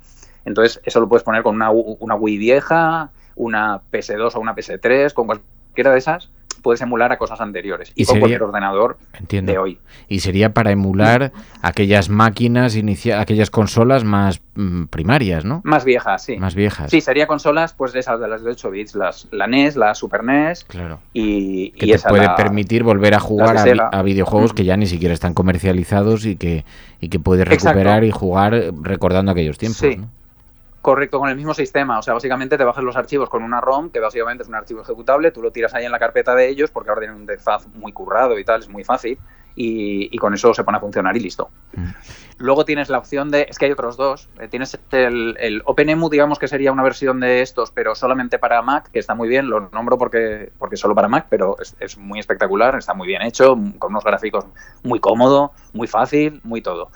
Entonces, 0.45 0.81
eso 0.83 0.99
lo 0.99 1.07
puedes 1.07 1.23
poner 1.23 1.43
con 1.43 1.55
una, 1.55 1.69
una 1.69 2.15
Wii 2.15 2.37
vieja, 2.39 3.11
una 3.35 3.81
PS2 3.91 4.35
o 4.35 4.39
una 4.39 4.55
PS3, 4.55 5.13
con 5.13 5.27
cualquiera 5.27 5.91
de 5.91 5.99
esas, 5.99 6.31
puedes 6.61 6.81
emular 6.81 7.11
a 7.11 7.17
cosas 7.17 7.41
anteriores 7.41 7.91
y, 7.95 8.05
con 8.05 8.19
cualquier 8.19 8.43
ordenador 8.43 8.97
de 9.29 9.57
hoy. 9.57 9.79
Y 10.07 10.19
sería 10.19 10.53
para 10.53 10.71
emular 10.71 11.31
aquellas 11.61 12.09
máquinas, 12.09 12.77
aquellas 13.15 13.49
consolas 13.49 14.03
más 14.03 14.41
mm, 14.55 14.85
primarias, 14.85 15.45
¿no? 15.45 15.61
Más 15.63 15.85
viejas, 15.85 16.23
sí. 16.23 16.37
Más 16.37 16.55
viejas. 16.55 16.89
Sí, 16.91 17.01
sería 17.01 17.27
consolas 17.27 17.73
pues 17.73 17.93
de 17.93 17.99
esas 17.99 18.19
de 18.19 18.27
las 18.27 18.43
de 18.43 18.51
8 18.51 18.71
bits, 18.71 18.95
las, 18.95 19.27
la 19.31 19.47
NES, 19.47 19.75
la 19.75 19.95
Super 19.95 20.23
NES. 20.23 20.63
Claro. 20.65 20.99
Y, 21.13 21.71
que 21.71 21.97
te 21.97 22.09
puede 22.09 22.29
permitir 22.35 22.83
volver 22.83 23.13
a 23.13 23.19
jugar 23.19 23.57
a, 23.91 24.01
videojuegos 24.01 24.53
que 24.53 24.65
ya 24.65 24.77
ni 24.77 24.87
siquiera 24.87 25.13
están 25.13 25.33
comercializados 25.33 26.25
y 26.25 26.35
que, 26.35 26.65
y 26.99 27.09
que 27.09 27.19
puedes 27.19 27.47
recuperar 27.47 28.03
y 28.03 28.11
jugar 28.11 28.73
recordando 28.81 29.31
aquellos 29.31 29.57
tiempos. 29.57 29.79
Sí. 29.79 29.99
Correcto, 30.89 31.19
con 31.19 31.29
el 31.29 31.35
mismo 31.35 31.53
sistema. 31.53 31.99
O 31.99 32.01
sea, 32.01 32.15
básicamente 32.15 32.57
te 32.57 32.63
bajas 32.63 32.83
los 32.83 32.95
archivos 32.95 33.29
con 33.29 33.43
una 33.43 33.61
ROM, 33.61 33.91
que 33.91 33.99
básicamente 33.99 34.41
es 34.41 34.49
un 34.49 34.55
archivo 34.55 34.81
ejecutable, 34.81 35.29
tú 35.29 35.39
lo 35.39 35.51
tiras 35.51 35.75
ahí 35.75 35.85
en 35.85 35.91
la 35.91 35.99
carpeta 35.99 36.33
de 36.33 36.49
ellos, 36.49 36.71
porque 36.71 36.89
ahora 36.89 37.01
tienen 37.01 37.17
un 37.17 37.21
interfaz 37.21 37.67
muy 37.75 37.91
currado 37.93 38.39
y 38.39 38.43
tal, 38.43 38.61
es 38.61 38.69
muy 38.69 38.83
fácil, 38.83 39.19
y, 39.53 40.17
con 40.17 40.33
eso 40.33 40.51
se 40.55 40.63
pone 40.63 40.77
a 40.77 40.81
funcionar 40.81 41.15
y 41.15 41.19
listo. 41.19 41.51
Mm. 41.73 41.89
Luego 42.39 42.65
tienes 42.65 42.89
la 42.89 42.97
opción 42.97 43.29
de, 43.29 43.45
es 43.47 43.59
que 43.59 43.65
hay 43.65 43.71
otros 43.71 43.97
dos, 43.97 44.29
eh, 44.39 44.47
tienes 44.47 44.79
el, 44.89 45.37
el 45.39 45.61
OpenEMU, 45.63 46.09
digamos 46.09 46.39
que 46.39 46.47
sería 46.47 46.71
una 46.71 46.81
versión 46.81 47.19
de 47.19 47.43
estos, 47.43 47.69
pero 47.69 47.93
solamente 47.93 48.39
para 48.39 48.59
Mac, 48.63 48.89
que 48.91 48.97
está 48.97 49.13
muy 49.13 49.29
bien, 49.29 49.47
lo 49.47 49.69
nombro 49.69 49.99
porque, 49.99 50.51
porque 50.57 50.75
solo 50.75 50.95
para 50.95 51.07
Mac, 51.07 51.27
pero 51.29 51.55
es, 51.61 51.75
es 51.79 51.99
muy 51.99 52.19
espectacular, 52.19 52.75
está 52.75 52.95
muy 52.95 53.05
bien 53.05 53.21
hecho, 53.21 53.55
con 53.77 53.91
unos 53.91 54.03
gráficos 54.03 54.43
muy 54.81 54.99
cómodo, 54.99 55.51
muy 55.71 55.85
fácil, 55.85 56.41
muy 56.43 56.63
todo. 56.63 56.89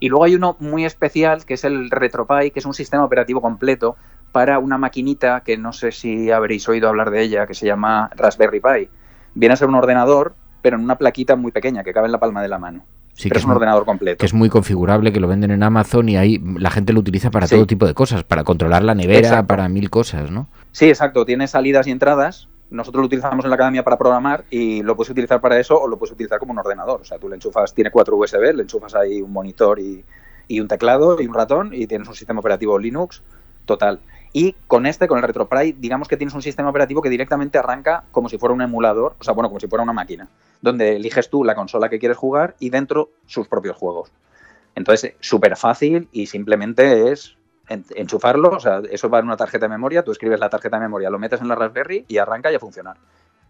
Y 0.00 0.08
luego 0.08 0.24
hay 0.24 0.34
uno 0.34 0.56
muy 0.60 0.84
especial 0.84 1.44
que 1.44 1.54
es 1.54 1.64
el 1.64 1.90
RetroPie, 1.90 2.50
que 2.50 2.58
es 2.58 2.66
un 2.66 2.74
sistema 2.74 3.04
operativo 3.04 3.40
completo 3.40 3.96
para 4.32 4.58
una 4.58 4.78
maquinita 4.78 5.40
que 5.40 5.56
no 5.56 5.72
sé 5.72 5.92
si 5.92 6.30
habréis 6.30 6.68
oído 6.68 6.88
hablar 6.88 7.10
de 7.10 7.22
ella, 7.22 7.46
que 7.46 7.54
se 7.54 7.66
llama 7.66 8.10
Raspberry 8.14 8.60
Pi. 8.60 8.88
Viene 9.34 9.54
a 9.54 9.56
ser 9.56 9.68
un 9.68 9.74
ordenador, 9.74 10.34
pero 10.62 10.76
en 10.76 10.84
una 10.84 10.96
plaquita 10.96 11.36
muy 11.36 11.52
pequeña 11.52 11.82
que 11.82 11.92
cabe 11.92 12.06
en 12.06 12.12
la 12.12 12.20
palma 12.20 12.42
de 12.42 12.48
la 12.48 12.58
mano. 12.58 12.84
Sí, 13.14 13.30
que 13.30 13.38
es 13.38 13.44
un 13.44 13.50
ordenador 13.50 13.84
completo. 13.84 14.18
Que 14.18 14.26
es 14.26 14.34
muy 14.34 14.48
configurable, 14.48 15.12
que 15.12 15.18
lo 15.18 15.26
venden 15.26 15.50
en 15.50 15.64
Amazon 15.64 16.08
y 16.08 16.16
ahí 16.16 16.40
la 16.56 16.70
gente 16.70 16.92
lo 16.92 17.00
utiliza 17.00 17.32
para 17.32 17.48
todo 17.48 17.66
tipo 17.66 17.84
de 17.84 17.94
cosas, 17.94 18.22
para 18.22 18.44
controlar 18.44 18.84
la 18.84 18.94
nevera, 18.94 19.44
para 19.44 19.68
mil 19.68 19.90
cosas, 19.90 20.30
¿no? 20.30 20.48
Sí, 20.70 20.88
exacto. 20.88 21.26
Tiene 21.26 21.48
salidas 21.48 21.88
y 21.88 21.90
entradas 21.90 22.48
nosotros 22.70 23.00
lo 23.00 23.06
utilizamos 23.06 23.44
en 23.44 23.50
la 23.50 23.54
academia 23.56 23.82
para 23.82 23.96
programar 23.96 24.44
y 24.50 24.82
lo 24.82 24.96
puedes 24.96 25.10
utilizar 25.10 25.40
para 25.40 25.58
eso 25.58 25.80
o 25.80 25.88
lo 25.88 25.98
puedes 25.98 26.12
utilizar 26.12 26.38
como 26.38 26.52
un 26.52 26.58
ordenador. 26.58 27.00
O 27.00 27.04
sea, 27.04 27.18
tú 27.18 27.28
le 27.28 27.36
enchufas, 27.36 27.74
tiene 27.74 27.90
cuatro 27.90 28.16
USB, 28.16 28.54
le 28.54 28.62
enchufas 28.62 28.94
ahí 28.94 29.22
un 29.22 29.32
monitor 29.32 29.78
y, 29.78 30.04
un 30.60 30.68
teclado 30.68 31.20
y 31.20 31.26
un 31.26 31.34
ratón 31.34 31.70
y 31.72 31.86
tienes 31.86 32.08
un 32.08 32.14
sistema 32.14 32.40
operativo 32.40 32.78
Linux 32.78 33.22
total. 33.64 34.00
Y 34.32 34.52
con 34.66 34.86
este, 34.86 35.08
con 35.08 35.18
el 35.18 35.24
RetroPie, 35.24 35.74
digamos 35.78 36.08
que 36.08 36.16
tienes 36.16 36.34
un 36.34 36.42
sistema 36.42 36.68
operativo 36.68 37.00
que 37.00 37.08
directamente 37.08 37.58
arranca 37.58 38.04
como 38.10 38.28
si 38.28 38.38
fuera 38.38 38.54
un 38.54 38.62
emulador, 38.62 39.14
o 39.18 39.24
sea, 39.24 39.34
bueno, 39.34 39.48
como 39.48 39.60
si 39.60 39.68
fuera 39.68 39.82
una 39.82 39.92
máquina, 39.92 40.28
donde 40.60 40.96
eliges 40.96 41.30
tú 41.30 41.44
la 41.44 41.54
consola 41.54 41.88
que 41.88 41.98
quieres 41.98 42.18
jugar 42.18 42.54
y 42.58 42.70
dentro 42.70 43.10
sus 43.26 43.48
propios 43.48 43.76
juegos. 43.76 44.10
Entonces, 44.74 45.14
súper 45.20 45.56
fácil 45.56 46.08
y 46.12 46.26
simplemente 46.26 47.10
es 47.10 47.36
enchufarlo, 47.68 48.50
o 48.50 48.60
sea, 48.60 48.80
eso 48.90 49.08
va 49.08 49.18
en 49.18 49.26
una 49.26 49.36
tarjeta 49.36 49.66
de 49.66 49.70
memoria, 49.70 50.02
tú 50.02 50.12
escribes 50.12 50.40
la 50.40 50.48
tarjeta 50.48 50.76
de 50.76 50.82
memoria, 50.82 51.10
lo 51.10 51.18
metes 51.18 51.40
en 51.40 51.48
la 51.48 51.54
Raspberry 51.54 52.04
y 52.08 52.18
arranca 52.18 52.50
y 52.50 52.54
a 52.54 52.60
funcionar. 52.60 52.96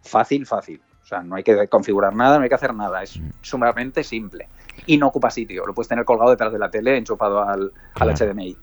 Fácil, 0.02 0.46
fácil. 0.46 0.80
O 1.02 1.06
sea, 1.06 1.22
no 1.22 1.36
hay 1.36 1.42
que 1.42 1.68
configurar 1.68 2.14
nada, 2.14 2.36
no 2.36 2.42
hay 2.42 2.48
que 2.48 2.54
hacer 2.54 2.74
nada, 2.74 3.02
es 3.02 3.18
mm. 3.18 3.30
sumamente 3.40 4.04
simple. 4.04 4.48
Y 4.86 4.98
no 4.98 5.08
ocupa 5.08 5.30
sitio, 5.30 5.64
lo 5.66 5.74
puedes 5.74 5.88
tener 5.88 6.04
colgado 6.04 6.30
detrás 6.30 6.52
de 6.52 6.58
la 6.58 6.70
tele, 6.70 6.96
enchufado 6.96 7.42
al, 7.42 7.72
HDMI. 7.94 8.56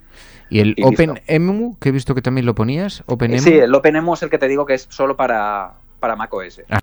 ¿Y 0.50 0.60
el 0.60 0.76
OpenEMU, 0.82 1.78
que 1.80 1.90
he 1.90 1.92
visto 1.92 2.14
que 2.14 2.22
también 2.22 2.46
lo 2.46 2.54
ponías? 2.54 3.04
OpenEMU? 3.08 3.42
Sí, 3.42 3.54
el 3.54 3.74
OpenEMU 3.74 4.14
es 4.14 4.24
el 4.24 4.30
que 4.30 4.38
te 4.38 4.48
digo 4.48 4.66
que 4.66 4.76
es 4.76 4.88
solo 4.90 5.18
para, 5.18 5.74
para 6.00 6.16
macOS. 6.16 6.62
Ah, 6.70 6.80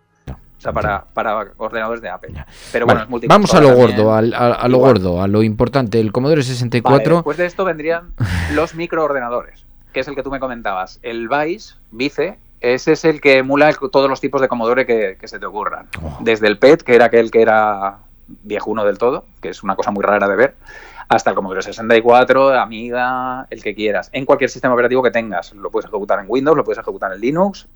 sea, 0.63 0.73
para, 0.73 1.05
para 1.13 1.53
ordenadores 1.57 2.01
de 2.01 2.09
Apple. 2.09 2.45
Pero 2.71 2.87
bueno, 2.87 3.03
es 3.03 3.29
Vamos 3.29 3.53
a 3.55 3.61
lo 3.61 3.75
gordo, 3.75 4.15
a, 4.15 4.23
lo 4.23 4.79
gordo, 4.79 5.23
a 5.23 5.27
lo 5.27 5.43
importante. 5.43 6.01
El 6.01 6.13
Commodore 6.13 6.43
64. 6.43 7.17
después 7.17 7.37
de 7.37 7.47
esto 7.47 7.65
vendrían 7.65 8.13
los 8.55 8.75
microordenadores, 8.75 9.67
que 9.93 10.01
es 10.01 10.09
el 10.09 10.15
que 10.15 10.23
tú 10.23 10.31
me 10.31 10.41
comentabas. 10.41 11.01
El 11.03 11.29
Vice, 11.29 11.75
Vice, 11.91 12.39
ese 12.61 12.93
es 12.93 13.05
el 13.05 13.21
que 13.21 13.39
emula 13.39 13.73
todos 13.91 14.09
los 14.09 14.21
tipos 14.21 14.41
de 14.41 14.49
Commodore 14.49 14.87
que, 14.87 15.19
se 15.25 15.39
te 15.39 15.47
ocurran. 15.47 15.89
Oh. 16.01 16.19
Desde 16.21 16.47
el 16.47 16.59
PET, 16.59 16.83
que 16.83 16.95
era 16.95 17.07
aquel 17.07 17.31
que 17.31 17.43
era 17.43 17.99
viejuno 18.45 18.85
del 18.85 18.99
todo, 18.99 19.25
que 19.41 19.49
es 19.49 19.63
una 19.63 19.75
cosa 19.75 19.91
muy 19.91 20.05
rara 20.05 20.29
de 20.29 20.37
ver, 20.37 20.55
hasta 21.09 21.31
el 21.31 21.37
Commodore 21.37 21.63
64, 21.63 22.59
Amiga, 22.59 23.47
el 23.51 23.63
que 23.63 23.75
quieras. 23.75 24.11
En 24.13 24.25
cualquier 24.25 24.49
sistema 24.49 24.75
operativo 24.75 25.03
que 25.03 25.11
tengas. 25.11 25.53
Lo 25.55 25.71
puedes 25.71 25.89
ejecutar 25.89 26.21
en 26.21 26.27
Windows, 26.29 26.57
lo 26.57 26.65
puedes 26.65 26.79
ejecutar 26.79 27.13
en 27.13 27.21
Linux, 27.21 27.67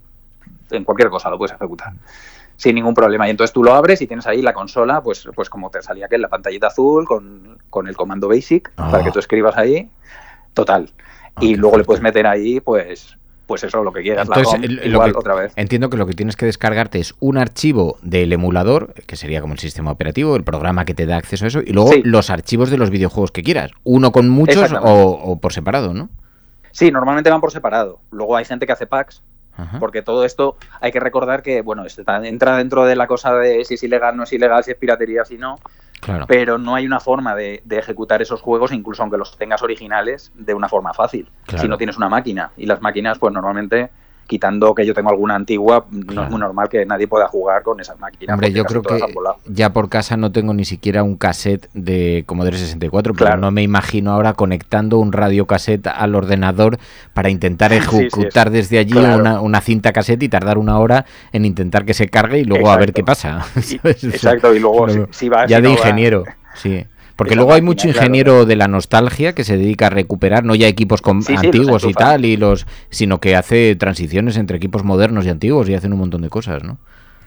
en 0.71 0.85
cualquier 0.85 1.11
cosa 1.11 1.31
lo 1.31 1.39
puedes 1.39 1.55
ejecutar. 1.55 1.93
Sin 2.57 2.75
ningún 2.75 2.95
problema. 2.95 3.27
Y 3.27 3.31
entonces 3.31 3.53
tú 3.53 3.63
lo 3.63 3.75
abres 3.75 4.01
y 4.03 4.07
tienes 4.07 4.27
ahí 4.27 4.43
la 4.43 4.53
consola, 4.55 5.03
pues, 5.03 5.29
pues 5.35 5.51
como 5.51 5.71
te 5.71 5.83
salía 5.83 6.09
que 6.09 6.19
la 6.19 6.29
pantallita 6.29 6.69
azul 6.69 7.05
con, 7.07 7.59
con 7.71 7.87
el 7.89 7.97
comando 7.97 8.29
basic 8.29 8.73
para 8.75 9.03
que 9.03 9.11
Ah. 9.11 9.13
tú 9.13 9.19
escribas 9.19 9.57
ahí. 9.57 9.91
Total. 10.55 10.91
Ah, 11.35 11.41
y 11.45 11.55
luego 11.57 11.77
le 11.77 11.85
puedes 11.85 12.03
meter 12.03 12.27
ahí, 12.27 12.61
pues, 12.61 13.19
pues 13.47 13.63
eso, 13.63 13.85
lo 13.85 13.93
que 13.93 14.03
quieras. 14.03 14.27
la 14.27 14.37
ROM, 14.37 14.65
igual, 14.65 15.13
que- 15.13 15.19
otra 15.19 15.35
vez. 15.35 15.53
entiendo 15.57 15.91
que 15.91 15.97
lo 15.99 16.07
que 16.07 16.15
tienes 16.15 16.35
que 16.35 16.47
descargarte 16.47 16.99
es 16.99 17.15
un 17.21 17.37
archivo 17.37 17.99
del 18.03 18.33
emulador, 18.33 18.95
que 19.07 19.17
sería 19.17 19.41
como 19.43 19.53
el 19.53 19.59
sistema 19.61 19.91
operativo, 19.93 20.35
el 20.35 20.43
programa 20.45 20.85
que 20.87 20.95
te 20.95 21.05
da 21.07 21.17
acceso 21.19 21.45
a 21.45 21.49
eso, 21.49 21.61
y 21.61 21.73
luego 21.73 21.93
Sí. 21.93 22.01
los 22.05 22.31
archivos 22.31 22.71
de 22.71 22.79
los 22.79 22.89
videojuegos 22.91 23.31
que 23.33 23.43
quieras. 23.43 23.71
Uno 23.85 24.11
con 24.13 24.29
muchos 24.31 24.73
o, 24.73 25.11
o 25.11 25.39
por 25.39 25.53
separado, 25.53 25.93
¿no? 25.95 26.09
Sí, 26.73 26.91
normalmente 26.91 27.31
van 27.31 27.41
por 27.41 27.53
separado. 27.53 28.01
Luego 28.11 28.37
hay 28.37 28.45
gente 28.47 28.67
que 28.67 28.73
hace 28.73 28.87
packs, 28.87 29.23
Ajá. 29.57 29.79
porque 29.79 30.03
todo 30.03 30.25
esto 30.25 30.57
hay 30.81 30.93
que 30.93 31.01
recordar 31.01 31.43
que, 31.43 31.63
bueno, 31.63 31.85
entra 32.25 32.57
dentro 32.57 32.85
de 32.85 32.97
la 32.97 33.07
cosa 33.07 33.35
de 33.35 33.65
si 33.65 33.75
es 33.75 33.83
ilegal, 33.83 34.17
no 34.17 34.25
es 34.25 34.33
ilegal, 34.33 34.63
si 34.65 34.71
es 34.71 34.77
piratería, 34.77 35.25
si 35.25 35.39
no, 35.39 35.57
Claro. 36.01 36.27
pero 36.29 36.59
no 36.59 36.75
hay 36.75 36.87
una 36.87 37.01
forma 37.01 37.35
de, 37.35 37.63
de 37.65 37.79
ejecutar 37.79 38.21
esos 38.21 38.43
juegos, 38.43 38.71
incluso 38.73 39.03
aunque 39.03 39.17
los 39.17 39.37
tengas 39.39 39.63
originales, 39.63 40.31
de 40.35 40.53
una 40.55 40.69
forma 40.69 40.93
fácil. 40.93 41.31
Claro. 41.47 41.63
Si 41.63 41.69
no 41.69 41.79
tienes 41.79 41.97
una 41.97 42.09
máquina. 42.09 42.51
Y 42.57 42.67
las 42.67 42.83
máquinas, 42.83 43.19
pues 43.19 43.33
normalmente, 43.33 43.91
quitando 44.27 44.75
que 44.75 44.85
yo 44.85 44.93
tengo 44.95 45.11
alguna 45.11 45.35
antigua, 45.35 45.87
no 45.91 46.25
es 46.25 46.31
muy 46.31 46.41
normal 46.41 46.69
que 46.69 46.85
nadie 46.85 47.07
pueda 47.09 47.29
jugar 47.29 47.63
con 47.63 47.81
esas 47.81 47.99
máquinas. 48.01 48.35
Hombre, 48.35 48.53
yo 48.53 48.65
creo 48.65 48.83
que 48.83 49.01
ya 49.47 49.73
por 49.73 49.89
casa 49.89 50.17
no 50.17 50.33
tengo 50.33 50.53
ni 50.55 50.65
siquiera 50.65 51.03
un 51.03 51.17
cassette 51.17 51.69
de 51.75 52.25
Commodore 52.27 52.57
64, 52.59 53.15
pero 53.15 53.27
Claro. 53.27 53.41
no 53.41 53.51
me 53.51 53.63
imagino 53.63 54.13
ahora 54.13 54.33
conectando 54.35 54.99
un 54.99 55.13
radiocassette 55.13 55.87
al 55.87 56.15
ordenador 56.15 56.79
para 57.15 57.31
intentar 57.31 57.71
Sí, 57.73 57.81
sí, 57.89 57.97
ejecutar 58.07 58.51
desde 58.51 58.79
allí 58.79 58.93
Claro. 58.93 59.21
una, 59.21 59.41
una 59.41 59.61
cinta 59.61 59.93
cassette 59.93 60.23
y 60.25 60.29
tardar 60.29 60.59
una 60.59 60.79
hora 60.79 61.05
en 61.33 61.45
intentar 61.45 61.85
que 61.85 61.95
se 61.95 62.09
cargue 62.09 62.39
y 62.41 62.45
luego 62.45 62.71
a 62.71 62.77
ver 62.77 62.93
qué 62.93 63.03
pasa. 63.05 63.45
Exacto, 63.85 64.55
y 64.55 64.59
luego 64.59 64.89
si, 64.89 64.99
no, 64.99 65.09
si 65.11 65.29
vas... 65.29 65.49
ya 65.49 65.57
si 65.59 65.63
de 65.63 65.69
no 65.69 65.75
va- 65.75 65.81
ingeniero, 65.81 66.25
sí. 66.55 66.85
Porque 67.17 67.35
luego 67.35 67.55
hay 67.55 67.63
mucho 67.63 67.85
claro. 67.85 67.99
ingeniero 67.99 68.45
de 68.45 68.57
la 68.57 68.69
nostalgia 68.69 69.35
que 69.35 69.43
se 69.43 69.57
dedica 69.57 69.87
a 69.87 69.91
recuperar, 69.91 70.45
no 70.45 70.55
ya 70.55 70.69
equipos 70.69 71.01
con- 71.01 71.23
Sí, 71.23 71.29
sí, 71.29 71.33
los 71.35 71.45
antiguos 71.45 71.85
y 71.85 71.95
tal, 71.95 72.25
y 72.27 72.37
los, 72.37 72.67
sino 72.91 73.21
que 73.21 73.35
hace 73.37 73.75
transiciones 73.77 74.37
entre 74.37 74.59
equipos 74.59 74.85
modernos 74.85 75.25
y 75.25 75.31
antiguos 75.31 75.69
y 75.69 75.75
hacen 75.75 75.93
un 75.95 75.99
montón 76.01 76.21
de 76.23 76.29
cosas, 76.29 76.63
¿no? 76.63 76.77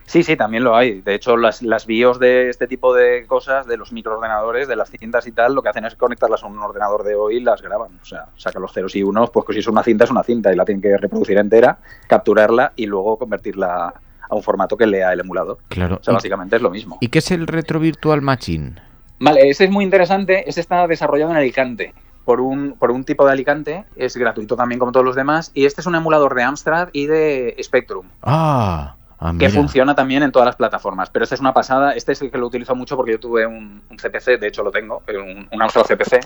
Sí, 0.06 0.24
sí, 0.24 0.36
también 0.36 0.64
lo 0.64 0.76
hay. 0.76 1.02
De 1.02 1.14
hecho, 1.14 1.38
las, 1.38 1.62
las 1.62 1.86
BIOS 1.86 2.18
de 2.20 2.50
este 2.50 2.66
tipo 2.68 2.96
de 2.96 3.26
cosas, 3.28 3.68
de 3.68 3.78
los 3.78 3.92
microordenadores, 3.92 4.68
de 4.68 4.76
las 4.76 4.90
cintas 4.90 5.28
y 5.28 5.32
tal, 5.32 5.54
lo 5.54 5.62
que 5.62 5.70
hacen 5.70 5.86
es 5.86 5.94
conectarlas 5.96 6.42
a 6.44 6.48
un 6.48 6.58
ordenador 6.60 7.04
de 7.04 7.14
hoy 7.14 7.38
y 7.38 7.40
las 7.42 7.62
graban. 7.62 7.92
O 8.02 8.06
sea, 8.06 8.26
sacan 8.36 8.64
los 8.64 8.74
ceros 8.74 8.96
y 8.96 9.04
unos, 9.04 9.30
pues 9.30 9.46
que 9.46 9.54
si 9.54 9.60
es 9.60 9.68
una 9.68 9.84
cinta, 9.84 10.06
es 10.06 10.10
una 10.12 10.24
cinta 10.24 10.52
y 10.52 10.56
la 10.56 10.66
tienen 10.66 10.82
que 10.82 10.98
reproducir 10.98 11.38
entera, 11.38 11.78
capturarla 12.08 12.74
y 12.76 12.88
luego 12.88 13.18
convertirla 13.18 13.94
a 14.28 14.36
un 14.36 14.42
formato 14.42 14.76
que 14.78 14.88
lea 14.88 15.14
el 15.14 15.20
emulador. 15.20 15.60
Claro. 15.68 15.98
O 16.02 16.04
sea, 16.04 16.12
¿Y- 16.12 16.16
básicamente 16.16 16.56
es 16.56 16.62
lo 16.64 16.72
mismo. 16.72 16.98
¿Y 17.02 17.10
qué 17.10 17.20
es 17.20 17.30
el 17.30 17.46
Retro 17.46 17.80
Virtual 17.80 18.22
Machine? 18.24 18.76
Vale, 19.20 19.50
ese 19.50 19.66
es 19.66 19.72
muy 19.72 19.84
interesante. 19.84 20.50
Ese 20.50 20.62
está 20.62 20.88
desarrollado 20.88 21.32
en 21.32 21.38
Alicante. 21.38 21.94
Por 22.26 22.42
un, 22.42 22.76
por 22.78 22.92
un 22.92 23.04
tipo 23.04 23.26
de 23.26 23.32
Alicante, 23.32 23.86
es 23.96 24.16
gratuito 24.16 24.56
también 24.56 24.78
como 24.78 24.92
todos 24.92 25.06
los 25.06 25.16
demás. 25.16 25.52
Y 25.54 25.66
este 25.66 25.82
es 25.82 25.88
un 25.88 25.96
emulador 25.96 26.36
de 26.36 26.44
Amstrad 26.44 26.90
y 26.94 27.08
de 27.08 27.56
Spectrum. 27.62 28.06
Ah, 28.22 28.96
ah, 29.20 29.34
que 29.40 29.50
funciona 29.50 29.96
también 29.96 30.22
en 30.24 30.32
todas 30.32 30.46
las 30.46 30.56
plataformas. 30.56 31.10
Pero 31.10 31.24
este 31.24 31.36
es 31.36 31.42
una 31.42 31.54
pasada. 31.54 31.94
Este 31.94 32.12
es 32.12 32.22
el 32.22 32.30
que 32.30 32.38
lo 32.38 32.48
utilizo 32.48 32.76
mucho 32.76 32.96
porque 32.96 33.14
yo 33.14 33.20
tuve 33.20 33.48
un, 33.48 33.82
un 33.90 33.98
CPC, 33.98 34.40
de 34.40 34.48
hecho 34.48 34.64
lo 34.64 34.72
tengo, 34.72 35.02
un, 35.08 35.48
un 35.52 35.62
Amstrad 35.62 35.86
CPC. 35.86 36.20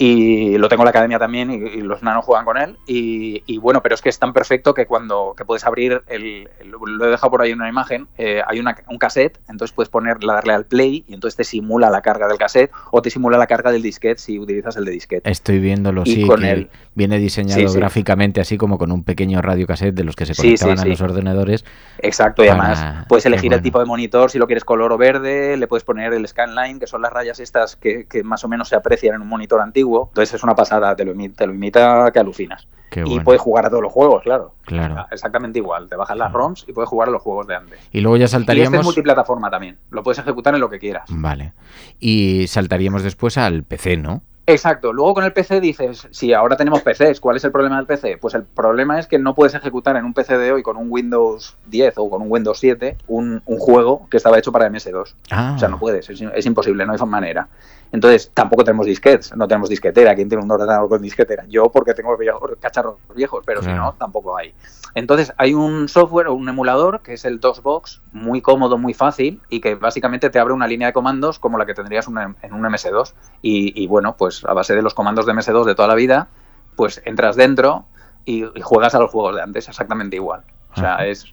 Y 0.00 0.56
lo 0.58 0.68
tengo 0.68 0.82
en 0.82 0.86
la 0.86 0.90
academia 0.90 1.18
también 1.18 1.50
y, 1.50 1.56
y 1.56 1.80
los 1.80 2.04
nanos 2.04 2.24
juegan 2.24 2.44
con 2.44 2.56
él. 2.56 2.78
Y, 2.86 3.42
y 3.46 3.58
bueno, 3.58 3.82
pero 3.82 3.96
es 3.96 4.00
que 4.00 4.08
es 4.08 4.18
tan 4.20 4.32
perfecto 4.32 4.72
que 4.72 4.86
cuando 4.86 5.34
que 5.36 5.44
puedes 5.44 5.66
abrir, 5.66 6.02
el, 6.06 6.48
el- 6.60 6.70
lo 6.70 7.04
he 7.06 7.10
dejado 7.10 7.32
por 7.32 7.42
ahí 7.42 7.50
en 7.50 7.58
una 7.58 7.68
imagen, 7.68 8.06
eh, 8.16 8.40
hay 8.46 8.60
una- 8.60 8.76
un 8.88 8.98
cassette, 8.98 9.38
entonces 9.48 9.74
puedes 9.74 9.88
poner, 9.88 10.18
darle 10.20 10.52
al 10.52 10.66
play 10.66 11.04
y 11.08 11.14
entonces 11.14 11.36
te 11.36 11.42
simula 11.42 11.90
la 11.90 12.00
carga 12.00 12.28
del 12.28 12.38
cassette 12.38 12.70
o 12.92 13.02
te 13.02 13.10
simula 13.10 13.38
la 13.38 13.48
carga 13.48 13.72
del 13.72 13.82
disquete 13.82 14.20
si 14.20 14.38
utilizas 14.38 14.76
el 14.76 14.84
de 14.84 14.92
disquete. 14.92 15.28
Estoy 15.28 15.58
viéndolo, 15.58 16.02
Y 16.04 16.14
sí, 16.14 16.22
con 16.22 16.40
que 16.42 16.50
el- 16.50 16.70
viene 16.94 17.18
diseñado 17.18 17.60
Sí, 17.60 17.68
sí. 17.68 17.76
gráficamente 17.78 18.40
así 18.40 18.56
como 18.56 18.78
con 18.78 18.92
un 18.92 19.02
pequeño 19.02 19.42
radiocassette 19.42 19.94
de 19.96 20.04
los 20.04 20.14
que 20.14 20.26
se 20.26 20.34
conectaban 20.34 20.78
a 20.78 20.84
los 20.84 21.00
ordenadores. 21.00 21.64
Exacto, 21.98 22.44
y 22.44 22.48
además 22.48 23.06
puedes 23.08 23.26
elegir 23.26 23.52
el 23.52 23.62
tipo 23.62 23.80
de 23.80 23.84
monitor, 23.84 24.30
si 24.30 24.38
lo 24.38 24.46
quieres 24.46 24.64
color 24.64 24.92
o 24.92 24.98
verde, 24.98 25.56
le 25.56 25.66
puedes 25.66 25.82
poner 25.82 26.12
el 26.12 26.26
scanline, 26.28 26.78
que 26.78 26.86
son 26.86 27.02
las 27.02 27.12
rayas 27.12 27.40
estas 27.40 27.74
que, 27.74 28.06
que 28.06 28.22
más 28.22 28.44
o 28.44 28.48
menos 28.48 28.68
se 28.68 28.76
aprecian 28.76 29.16
en 29.16 29.22
un 29.22 29.28
monitor 29.28 29.60
antiguo. 29.60 29.87
Entonces 30.08 30.34
es 30.34 30.42
una 30.42 30.54
pasada, 30.54 30.94
te 30.94 31.04
lo, 31.04 31.12
te 31.34 31.46
lo 31.46 31.54
imita 31.54 32.10
que 32.12 32.18
alucinas. 32.18 32.66
Qué 32.90 33.00
y 33.00 33.04
bueno. 33.04 33.24
puedes 33.24 33.42
jugar 33.42 33.66
a 33.66 33.70
todos 33.70 33.82
los 33.82 33.92
juegos, 33.92 34.22
claro. 34.22 34.54
Claro. 34.64 35.04
Exactamente 35.10 35.58
igual, 35.58 35.88
te 35.88 35.96
bajas 35.96 36.16
las. 36.16 36.32
ROMs 36.32 36.64
y 36.68 36.72
puedes 36.72 36.88
jugar 36.88 37.08
a 37.08 37.12
los 37.12 37.20
juegos 37.22 37.46
de 37.46 37.56
antes. 37.56 37.78
Y 37.92 38.00
luego 38.00 38.16
ya 38.16 38.22
Y 38.22 38.24
este 38.24 38.36
es 38.36 38.40
saltaríamos... 38.40 38.84
multiplataforma 38.84 39.50
también, 39.50 39.76
lo 39.90 40.02
puedes 40.02 40.18
ejecutar 40.18 40.54
en 40.54 40.60
lo 40.60 40.70
que 40.70 40.78
quieras. 40.78 41.04
Vale. 41.10 41.52
Y 42.00 42.46
saltaríamos 42.46 43.02
después 43.02 43.36
al 43.36 43.62
PC, 43.64 43.98
¿no? 43.98 44.22
Exacto. 44.46 44.94
Luego 44.94 45.12
con 45.12 45.24
el 45.24 45.34
PC 45.34 45.60
dices, 45.60 46.08
si 46.10 46.32
ahora 46.32 46.56
tenemos 46.56 46.80
PCs, 46.80 47.20
¿cuál 47.20 47.36
es 47.36 47.44
el 47.44 47.52
problema 47.52 47.76
del 47.76 47.84
PC? 47.84 48.16
Pues 48.16 48.32
el 48.32 48.44
problema 48.44 48.98
es 48.98 49.06
que 49.06 49.18
no 49.18 49.34
puedes 49.34 49.54
ejecutar 49.54 49.94
en 49.96 50.06
un 50.06 50.14
PC 50.14 50.38
de 50.38 50.52
hoy 50.52 50.62
con 50.62 50.78
un 50.78 50.86
Windows 50.88 51.54
10 51.66 51.98
o 51.98 52.08
con 52.08 52.22
un 52.22 52.28
Windows 52.30 52.58
7 52.58 52.96
un, 53.08 53.42
un 53.44 53.58
juego 53.58 54.08
que 54.10 54.16
estaba 54.16 54.38
hecho 54.38 54.50
para 54.50 54.70
MS2. 54.70 55.12
Ah, 55.30 55.52
O 55.54 55.58
sea, 55.58 55.68
no 55.68 55.78
puedes, 55.78 56.08
es, 56.08 56.22
es 56.22 56.46
imposible, 56.46 56.86
no 56.86 56.94
hay 56.94 56.98
manera. 57.06 57.48
Entonces, 57.90 58.30
tampoco 58.34 58.64
tenemos 58.64 58.86
disquetes, 58.86 59.34
no 59.36 59.48
tenemos 59.48 59.68
disquetera. 59.70 60.14
¿Quién 60.14 60.28
tiene 60.28 60.44
un 60.44 60.50
ordenador 60.50 60.88
con 60.88 61.00
disquetera? 61.00 61.44
Yo, 61.48 61.70
porque 61.70 61.94
tengo 61.94 62.16
cacharros 62.60 62.96
viejos, 63.14 63.42
pero 63.46 63.62
si 63.62 63.68
no, 63.68 63.94
tampoco 63.98 64.36
hay. 64.36 64.54
Entonces, 64.94 65.32
hay 65.36 65.54
un 65.54 65.88
software 65.88 66.26
o 66.28 66.34
un 66.34 66.48
emulador 66.48 67.00
que 67.02 67.14
es 67.14 67.24
el 67.24 67.40
DOSBox, 67.40 68.02
muy 68.12 68.40
cómodo, 68.42 68.76
muy 68.78 68.94
fácil, 68.94 69.40
y 69.48 69.60
que 69.60 69.74
básicamente 69.74 70.28
te 70.30 70.38
abre 70.38 70.52
una 70.54 70.66
línea 70.66 70.88
de 70.88 70.92
comandos 70.92 71.38
como 71.38 71.56
la 71.58 71.64
que 71.66 71.74
tendrías 71.74 72.08
una- 72.08 72.34
en 72.42 72.52
un 72.52 72.62
MS2. 72.64 73.14
Y, 73.42 73.80
y 73.82 73.86
bueno, 73.86 74.16
pues 74.16 74.44
a 74.44 74.52
base 74.52 74.74
de 74.74 74.82
los 74.82 74.94
comandos 74.94 75.24
de 75.26 75.32
MS2 75.32 75.64
de 75.64 75.74
toda 75.74 75.88
la 75.88 75.94
vida, 75.94 76.28
pues 76.76 77.00
entras 77.04 77.36
dentro 77.36 77.86
y, 78.24 78.44
y 78.56 78.60
juegas 78.60 78.94
a 78.94 78.98
los 78.98 79.10
juegos 79.10 79.34
de 79.36 79.42
antes, 79.42 79.68
exactamente 79.68 80.16
igual. 80.16 80.42
O 80.72 80.76
sea, 80.80 80.94
Ajá. 80.94 81.06
es 81.06 81.32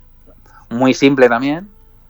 muy 0.69 0.93
simple 0.93 1.27
también. 1.29 1.69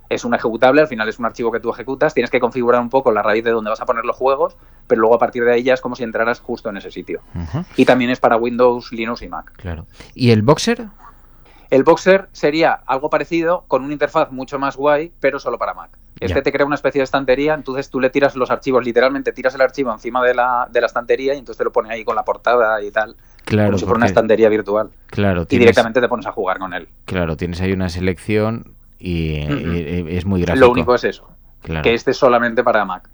Es 0.10 0.24
un 0.24 0.34
ejecutable, 0.36 0.82
al 0.82 0.88
final 0.88 1.10
es 1.10 1.18
un 1.20 1.26
archivo 1.26 1.52
que 1.52 1.60
tú 1.60 1.72
ejecutas, 1.72 2.14
tienes 2.14 2.30
que 2.30 2.40
configurar 2.40 2.80
un 2.82 2.90
poco 2.90 3.12
la 3.12 3.24
raíz 3.24 3.44
de 3.44 3.52
donde 3.52 3.70
vas 3.72 3.82
a 3.82 3.86
poner 3.86 4.06
los 4.06 4.16
juegos, 4.16 4.56
pero 4.88 5.02
luego 5.02 5.16
a 5.16 5.20
partir 5.20 5.44
de 5.44 5.54
ahí 5.54 5.64
ya 5.64 5.74
es 5.74 5.82
como 5.82 5.96
si 5.96 6.04
entraras 6.04 6.40
justo 6.42 6.70
en 6.70 6.78
ese 6.78 6.92
sitio. 6.92 7.22
Y 7.76 7.86
también 7.86 8.12
es 8.12 8.20
para 8.20 8.38
Windows, 8.38 8.92
Linux 8.92 9.22
y 9.24 9.28
Mac. 9.30 9.52
claro. 9.58 9.88
¿Y 10.14 10.32
el 10.32 10.42
Boxer? 10.44 10.88
El 11.72 11.84
Boxer 11.84 12.30
sería 12.32 12.74
algo 12.86 13.10
parecido 13.10 13.66
con 13.68 13.84
una 13.84 13.94
interfaz 13.94 14.32
mucho 14.32 14.60
más 14.60 14.78
guay, 14.78 15.12
pero 15.20 15.40
solo 15.40 15.58
para 15.58 15.74
Mac. 15.74 15.98
Este 16.20 16.42
te 16.42 16.52
crea 16.54 16.66
una 16.66 16.76
especie 16.76 17.00
de 17.00 17.04
estantería, 17.04 17.54
entonces 17.56 17.90
tú 17.90 18.00
le 18.00 18.10
tiras 18.10 18.36
los 18.38 18.50
archivos, 18.52 18.86
literalmente 18.86 19.34
tiras 19.34 19.56
el 19.56 19.62
archivo 19.62 19.92
encima 19.92 20.24
de 20.24 20.34
la, 20.36 20.70
de 20.72 20.80
la 20.80 20.88
estantería 20.88 21.34
y 21.34 21.40
entonces 21.40 21.58
te 21.58 21.64
lo 21.66 21.72
pone 21.74 21.92
ahí 21.92 22.06
con 22.06 22.16
la 22.16 22.24
portada 22.24 22.82
y 22.84 22.92
tal, 22.92 23.18
Claro, 23.44 23.70
como 23.70 23.78
si 23.80 23.84
fuera 23.86 23.98
una 23.98 24.06
estantería 24.06 24.48
virtual. 24.48 24.92
claro, 25.08 25.46
Y 25.50 25.58
directamente 25.58 26.00
te 26.00 26.08
pones 26.08 26.26
a 26.28 26.32
jugar 26.32 26.60
con 26.60 26.74
él. 26.74 26.88
claro, 27.04 27.36
tienes 27.36 27.60
ahí 27.60 27.74
una 27.74 27.90
selección 27.90 28.75
y, 29.00 29.38
y- 29.40 30.06
y 30.10 30.18
es 30.18 30.26
muy 30.26 30.42
gráfico. 30.42 30.66
Lo 30.66 30.72
único 30.72 30.96
es 30.96 31.04
eso, 31.04 31.30
Claro. 31.62 31.82
que 31.84 31.94
este 31.94 32.12
es 32.12 32.18
solamente 32.18 32.64
para 32.64 32.86
Mac. 32.86 33.10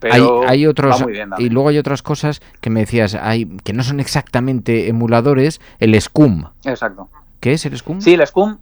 Pero 0.00 0.42
hay, 0.42 0.48
hay 0.48 0.66
otros 0.66 1.00
muy 1.02 1.12
bien 1.12 1.30
y 1.38 1.48
luego 1.50 1.68
hay 1.68 1.78
otras 1.78 2.02
cosas 2.02 2.42
que 2.60 2.68
me 2.70 2.80
decías 2.80 3.14
hay 3.14 3.46
que 3.64 3.72
no 3.72 3.82
son 3.84 4.00
exactamente 4.00 4.88
emuladores 4.88 5.60
el 5.78 6.00
Scum 6.00 6.46
Exacto. 6.64 7.08
¿qué 7.40 7.52
es 7.52 7.64
el 7.64 7.76
Scum? 7.78 8.00
Sí, 8.00 8.14
el 8.14 8.26
Scum 8.26 8.58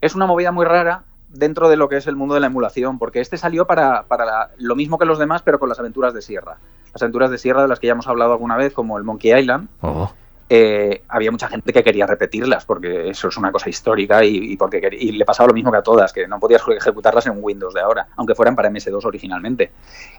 es 0.00 0.14
una 0.14 0.26
movida 0.26 0.52
muy 0.52 0.64
rara 0.66 1.04
dentro 1.30 1.68
de 1.68 1.76
lo 1.76 1.88
que 1.88 1.96
es 1.96 2.06
el 2.06 2.16
mundo 2.16 2.34
de 2.34 2.40
la 2.40 2.48
emulación, 2.48 2.98
porque 2.98 3.20
este 3.20 3.36
salió 3.38 3.66
para, 3.66 4.02
para 4.04 4.24
la- 4.26 4.50
lo 4.58 4.74
mismo 4.76 4.98
que 4.98 5.04
los 5.06 5.18
demás, 5.18 5.42
pero 5.42 5.58
con 5.58 5.68
las 5.68 5.78
aventuras 5.78 6.12
de 6.12 6.22
Sierra. 6.22 6.56
Las 6.92 7.02
aventuras 7.02 7.30
de 7.30 7.38
Sierra 7.38 7.62
de 7.62 7.68
las 7.68 7.78
que 7.78 7.86
ya 7.86 7.92
hemos 7.92 8.08
hablado 8.08 8.32
alguna 8.32 8.56
vez, 8.56 8.72
como 8.72 8.98
el 8.98 9.04
Monkey 9.04 9.32
Island, 9.38 9.68
Oh, 9.80 10.10
eh, 10.52 11.04
había 11.06 11.30
mucha 11.30 11.48
gente 11.48 11.72
que 11.72 11.84
quería 11.84 12.08
repetirlas, 12.08 12.64
porque 12.64 13.08
eso 13.08 13.28
es 13.28 13.36
una 13.36 13.52
cosa 13.52 13.70
histórica 13.70 14.24
y, 14.24 14.56
porque 14.56 14.80
le 14.80 15.24
pasaba 15.24 15.46
lo 15.46 15.54
mismo 15.54 15.70
que 15.70 15.78
a 15.78 15.82
todas, 15.82 16.12
que 16.12 16.26
no 16.26 16.40
podías 16.40 16.60
ejecutarlas 16.76 17.24
en 17.26 17.34
un 17.34 17.38
Windows 17.40 17.72
de 17.72 17.80
ahora, 17.80 18.08
aunque 18.16 18.34
fueran 18.34 18.56
para 18.56 18.68
MS2 18.68 19.04
originalmente. 19.04 19.70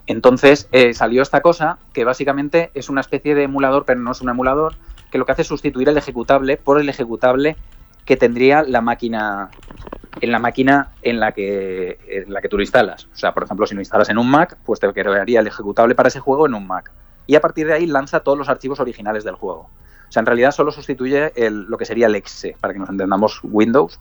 Entonces 0.08 0.70
eh, 0.72 0.94
salió 0.94 1.22
esta 1.22 1.42
cosa 1.42 1.80
que 1.92 2.06
básicamente 2.06 2.72
es 2.74 2.88
una 2.88 3.02
especie 3.02 3.36
de 3.36 3.44
emulador, 3.44 3.84
pero 3.84 4.00
no 4.00 4.14
es 4.14 4.22
un 4.22 4.30
emulador, 4.30 4.76
que 5.12 5.18
lo 5.18 5.26
que 5.26 5.34
hace 5.34 5.42
es 5.42 5.50
sustituir 5.50 5.90
el 5.90 5.98
ejecutable 5.98 6.56
por 6.56 6.80
el 6.80 6.88
ejecutable 6.88 7.58
que 8.06 8.16
tendría 8.16 8.64
la 8.64 8.80
máquina 8.80 9.50
en 10.22 10.32
la 10.32 10.40
máquina 10.40 10.92
en 11.02 11.20
la 11.20 11.34
que 11.34 12.00
en 12.08 12.32
la 12.32 12.40
que 12.40 12.48
tú 12.48 12.56
lo 12.56 12.64
instalas. 12.64 13.10
O 13.14 13.18
sea, 13.18 13.34
por 13.34 13.44
ejemplo, 13.44 13.68
si 13.68 13.76
lo 13.76 13.82
instalas 13.82 14.08
en 14.08 14.18
un 14.18 14.32
Mac, 14.32 14.58
pues 14.64 14.80
te 14.80 14.90
crearía 14.94 15.42
el 15.42 15.48
ejecutable 15.48 15.94
para 15.94 16.08
ese 16.08 16.22
juego 16.22 16.46
en 16.46 16.54
un 16.54 16.66
Mac. 16.66 16.90
Y 17.28 17.36
a 17.36 17.42
partir 17.42 17.68
de 17.68 17.74
ahí 17.74 17.86
lanza 17.86 18.22
todos 18.22 18.38
los 18.38 18.48
archivos 18.48 18.80
originales 18.80 19.26
del 19.26 19.36
juego. 19.36 19.70
O 20.12 20.14
sea, 20.14 20.20
en 20.20 20.26
realidad 20.26 20.52
solo 20.52 20.74
sustituye 20.74 21.32
el- 21.38 21.64
lo 21.70 21.78
que 21.78 21.86
sería 21.86 22.08
el 22.08 22.16
exe, 22.16 22.58
para 22.60 22.74
que 22.74 22.80
nos 22.80 22.90
entendamos 22.90 23.40
Windows, 23.44 23.98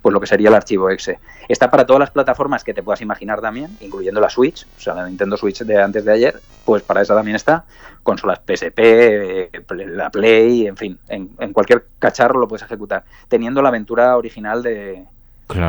pues 0.00 0.12
lo 0.12 0.20
que 0.20 0.28
sería 0.28 0.50
el 0.50 0.54
archivo 0.54 0.88
exe. 0.88 1.18
Está 1.48 1.68
para 1.68 1.84
todas 1.84 1.98
las 1.98 2.12
plataformas 2.12 2.62
que 2.62 2.72
te 2.72 2.80
puedas 2.84 3.00
imaginar 3.00 3.40
también, 3.40 3.76
incluyendo 3.80 4.20
la 4.20 4.30
Switch, 4.30 4.64
o 4.76 4.80
sea, 4.80 4.94
la 4.94 5.04
Nintendo 5.08 5.36
Switch 5.36 5.58
de 5.64 5.82
antes 5.82 6.04
de 6.04 6.12
ayer, 6.12 6.40
pues 6.64 6.84
para 6.84 7.02
esa 7.02 7.16
también 7.16 7.34
está. 7.34 7.64
Consolas 8.04 8.38
PSP, 8.46 8.78
eh, 8.78 9.50
la 9.88 10.10
Play, 10.10 10.68
en 10.68 10.76
fin, 10.76 10.96
en, 11.08 11.30
en 11.40 11.52
cualquier 11.52 11.88
cacharro 11.98 12.38
lo 12.38 12.46
puedes 12.46 12.62
ejecutar, 12.62 13.02
teniendo 13.26 13.60
la 13.60 13.70
aventura 13.70 14.16
original 14.16 14.62
de, 14.62 15.04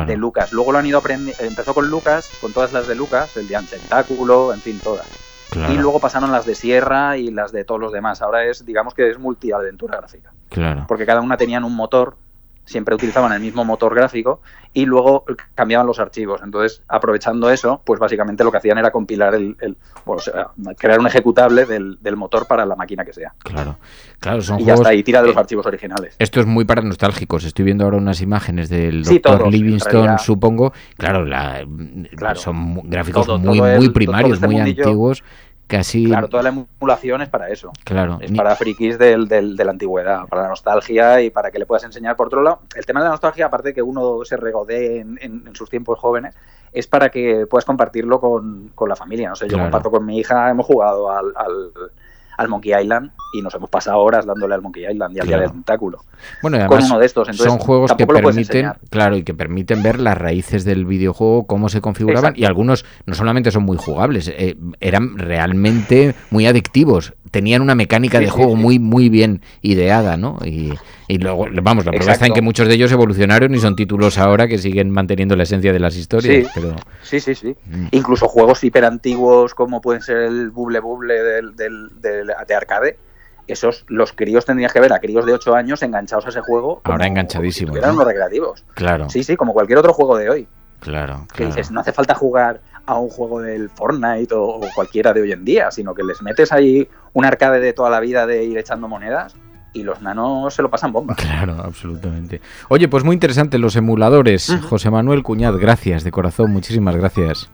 de 0.06 0.16
Lucas. 0.16 0.52
Luego 0.52 0.70
lo 0.70 0.78
han 0.78 0.86
ido 0.86 0.98
aprendiendo, 0.98 1.42
empezó 1.42 1.74
con 1.74 1.90
Lucas, 1.90 2.30
con 2.40 2.52
todas 2.52 2.72
las 2.72 2.86
de 2.86 2.94
Lucas, 2.94 3.36
el 3.36 3.48
de 3.48 3.58
Tentáculo, 3.68 4.54
en 4.54 4.60
fin, 4.60 4.78
todas. 4.78 5.29
Y 5.54 5.76
luego 5.76 6.00
pasaron 6.00 6.30
las 6.32 6.46
de 6.46 6.54
Sierra 6.54 7.16
y 7.16 7.30
las 7.30 7.52
de 7.52 7.64
todos 7.64 7.80
los 7.80 7.92
demás. 7.92 8.22
Ahora 8.22 8.44
es, 8.44 8.64
digamos 8.64 8.94
que 8.94 9.10
es 9.10 9.18
multiaventura 9.18 9.96
gráfica. 9.96 10.32
Claro. 10.48 10.84
Porque 10.86 11.06
cada 11.06 11.20
una 11.20 11.36
tenían 11.36 11.64
un 11.64 11.74
motor 11.74 12.16
siempre 12.64 12.94
utilizaban 12.94 13.32
el 13.32 13.40
mismo 13.40 13.64
motor 13.64 13.94
gráfico 13.94 14.40
y 14.72 14.86
luego 14.86 15.24
cambiaban 15.54 15.86
los 15.86 15.98
archivos. 15.98 16.40
Entonces, 16.44 16.82
aprovechando 16.86 17.50
eso, 17.50 17.82
pues 17.84 17.98
básicamente 17.98 18.44
lo 18.44 18.52
que 18.52 18.58
hacían 18.58 18.78
era 18.78 18.92
compilar 18.92 19.34
el, 19.34 19.56
crear 20.78 21.00
un 21.00 21.06
ejecutable 21.06 21.66
del, 21.66 21.98
motor 22.16 22.46
para 22.46 22.64
la 22.64 22.76
máquina 22.76 23.04
que 23.04 23.12
sea. 23.12 23.32
Claro, 23.38 23.78
claro, 24.18 24.42
son 24.42 24.60
y 24.60 24.64
ya 24.64 24.74
está 24.74 24.90
ahí, 24.90 25.02
tira 25.02 25.22
de 25.22 25.28
los 25.28 25.36
archivos 25.36 25.66
originales. 25.66 26.14
Esto 26.18 26.40
es 26.40 26.46
muy 26.46 26.64
para 26.64 26.82
nostálgicos. 26.82 27.44
Estoy 27.44 27.64
viendo 27.64 27.84
ahora 27.84 27.96
unas 27.96 28.20
imágenes 28.20 28.68
del 28.68 29.02
Dr. 29.02 29.48
Livingstone, 29.50 30.18
supongo. 30.18 30.72
Claro, 30.96 31.24
la, 31.24 31.64
son 32.34 32.88
gráficos 32.88 33.26
muy, 33.40 33.60
muy 33.60 33.88
primarios, 33.88 34.34
este 34.34 34.46
muy 34.46 34.60
antiguos 34.60 35.24
Claro, 36.08 36.28
toda 36.28 36.42
la 36.42 36.48
emulación 36.50 37.22
es 37.22 37.28
para 37.28 37.48
eso. 37.48 37.72
Claro. 37.84 38.18
Es 38.20 38.32
para 38.32 38.56
frikis 38.56 38.98
del, 38.98 39.28
del, 39.28 39.56
de 39.56 39.64
la 39.64 39.70
antigüedad, 39.70 40.26
para 40.26 40.42
la 40.42 40.48
nostalgia 40.48 41.22
y 41.22 41.30
para 41.30 41.50
que 41.50 41.58
le 41.58 41.66
puedas 41.66 41.84
enseñar. 41.84 42.16
Por 42.16 42.26
otro 42.26 42.42
lado, 42.42 42.60
el 42.74 42.84
tema 42.86 43.00
de 43.00 43.04
la 43.04 43.10
nostalgia, 43.10 43.46
aparte 43.46 43.68
de 43.68 43.74
que 43.74 43.82
uno 43.82 44.24
se 44.24 44.36
regodee 44.36 45.00
en, 45.00 45.18
en, 45.20 45.54
sus 45.54 45.70
tiempos 45.70 45.98
jóvenes, 45.98 46.34
es 46.72 46.86
para 46.86 47.08
que 47.08 47.46
puedas 47.48 47.64
compartirlo 47.64 48.20
con, 48.20 48.70
con 48.74 48.88
la 48.88 48.96
familia. 48.96 49.28
No 49.28 49.36
sé, 49.36 49.48
yo 49.48 49.58
comparto 49.58 49.90
con 49.90 50.04
mi 50.04 50.18
hija, 50.18 50.50
hemos 50.50 50.66
jugado 50.66 51.10
al 51.10 51.32
al 51.36 51.72
Monkey 52.48 52.72
Island 52.80 53.10
y 53.32 53.42
nos 53.42 53.54
hemos 53.54 53.70
pasado 53.70 53.98
horas 53.98 54.26
dándole 54.26 54.54
al 54.54 54.62
Monkey 54.62 54.86
Island 54.90 55.16
y 55.16 55.20
al 55.20 55.26
día 55.26 55.38
del 55.38 55.50
tentáculo. 55.50 55.98
Bueno, 56.42 56.56
además 56.56 56.86
uno 56.86 56.98
de 56.98 57.06
estos. 57.06 57.28
son 57.36 57.58
juegos 57.58 57.92
que 57.94 58.06
permiten, 58.06 58.72
claro, 58.90 59.16
y 59.16 59.22
que 59.22 59.34
permiten 59.34 59.82
ver 59.82 60.00
las 60.00 60.16
raíces 60.16 60.64
del 60.64 60.84
videojuego, 60.84 61.46
cómo 61.46 61.68
se 61.68 61.80
configuraban 61.80 62.34
y 62.36 62.44
algunos 62.44 62.84
no 63.06 63.14
solamente 63.14 63.50
son 63.50 63.64
muy 63.64 63.76
jugables, 63.76 64.28
eh, 64.28 64.56
eran 64.80 65.18
realmente 65.18 66.14
muy 66.30 66.46
adictivos 66.46 67.14
tenían 67.30 67.62
una 67.62 67.74
mecánica 67.74 68.18
de 68.18 68.28
juego 68.28 68.56
muy 68.56 68.78
muy 68.78 69.08
bien 69.08 69.42
ideada, 69.62 70.16
¿no? 70.16 70.38
Y, 70.44 70.72
luego, 71.18 71.46
vamos, 71.62 71.84
la 71.84 71.92
prueba 71.92 72.12
está 72.12 72.26
en 72.26 72.32
que 72.32 72.42
muchos 72.42 72.68
de 72.68 72.74
ellos 72.74 72.92
evolucionaron 72.92 73.54
y 73.54 73.58
son 73.58 73.74
títulos 73.74 74.18
ahora 74.18 74.46
que 74.46 74.58
siguen 74.58 74.90
manteniendo 74.90 75.36
la 75.36 75.42
esencia 75.44 75.72
de 75.72 75.80
las 75.80 75.96
historias. 75.96 76.46
Sí, 76.46 76.50
pero... 76.54 76.76
sí, 77.02 77.20
sí. 77.20 77.34
sí. 77.34 77.56
Mm. 77.66 77.86
Incluso 77.92 78.28
juegos 78.28 78.62
hiper 78.62 78.84
antiguos 78.84 79.54
como 79.54 79.80
pueden 79.80 80.02
ser 80.02 80.18
el 80.18 80.50
Bubble 80.50 80.80
Bubble 80.80 81.14
del, 81.14 81.56
del, 81.56 81.90
de 82.00 82.54
arcade, 82.54 82.98
esos 83.46 83.84
los 83.88 84.12
críos 84.12 84.44
tendrías 84.44 84.72
que 84.72 84.80
ver 84.80 84.92
a 84.92 85.00
críos 85.00 85.26
de 85.26 85.32
8 85.32 85.54
años 85.54 85.82
enganchados 85.82 86.26
a 86.26 86.28
ese 86.28 86.40
juego. 86.40 86.80
Ahora 86.84 87.06
enganchadísimos. 87.06 87.76
Eran 87.76 87.96
los 87.96 88.06
recreativos. 88.06 88.64
Claro. 88.74 89.08
Sí, 89.10 89.24
sí, 89.24 89.36
como 89.36 89.52
cualquier 89.52 89.78
otro 89.78 89.92
juego 89.92 90.16
de 90.16 90.30
hoy. 90.30 90.48
Claro. 90.80 91.26
Que 91.34 91.46
dices, 91.46 91.70
no 91.70 91.80
hace 91.80 91.92
falta 91.92 92.14
jugar 92.14 92.60
a 92.86 92.98
un 92.98 93.10
juego 93.10 93.40
del 93.40 93.68
Fortnite 93.68 94.34
o, 94.34 94.60
cualquiera 94.74 95.12
de 95.12 95.22
hoy 95.22 95.32
en 95.32 95.44
día, 95.44 95.70
sino 95.70 95.94
que 95.94 96.02
les 96.02 96.22
metes 96.22 96.52
ahí 96.52 96.88
un 97.12 97.24
arcade 97.24 97.60
de 97.60 97.72
toda 97.72 97.90
la 97.90 98.00
vida 98.00 98.26
de 98.26 98.44
ir 98.44 98.56
echando 98.56 98.88
monedas 98.88 99.34
y 99.72 99.82
los 99.82 100.02
nanos 100.02 100.54
se 100.54 100.62
lo 100.62 100.70
pasan 100.70 100.92
bomba. 100.92 101.14
Claro, 101.14 101.56
absolutamente. 101.62 102.40
Oye, 102.68 102.88
pues 102.88 103.04
muy 103.04 103.14
interesante 103.14 103.58
los 103.58 103.76
emuladores. 103.76 104.54
José 104.68 104.90
Manuel 104.90 105.22
Cuñad, 105.22 105.54
gracias 105.58 106.04
de 106.04 106.10
corazón, 106.10 106.52
muchísimas 106.52 106.96
gracias. 106.96 107.50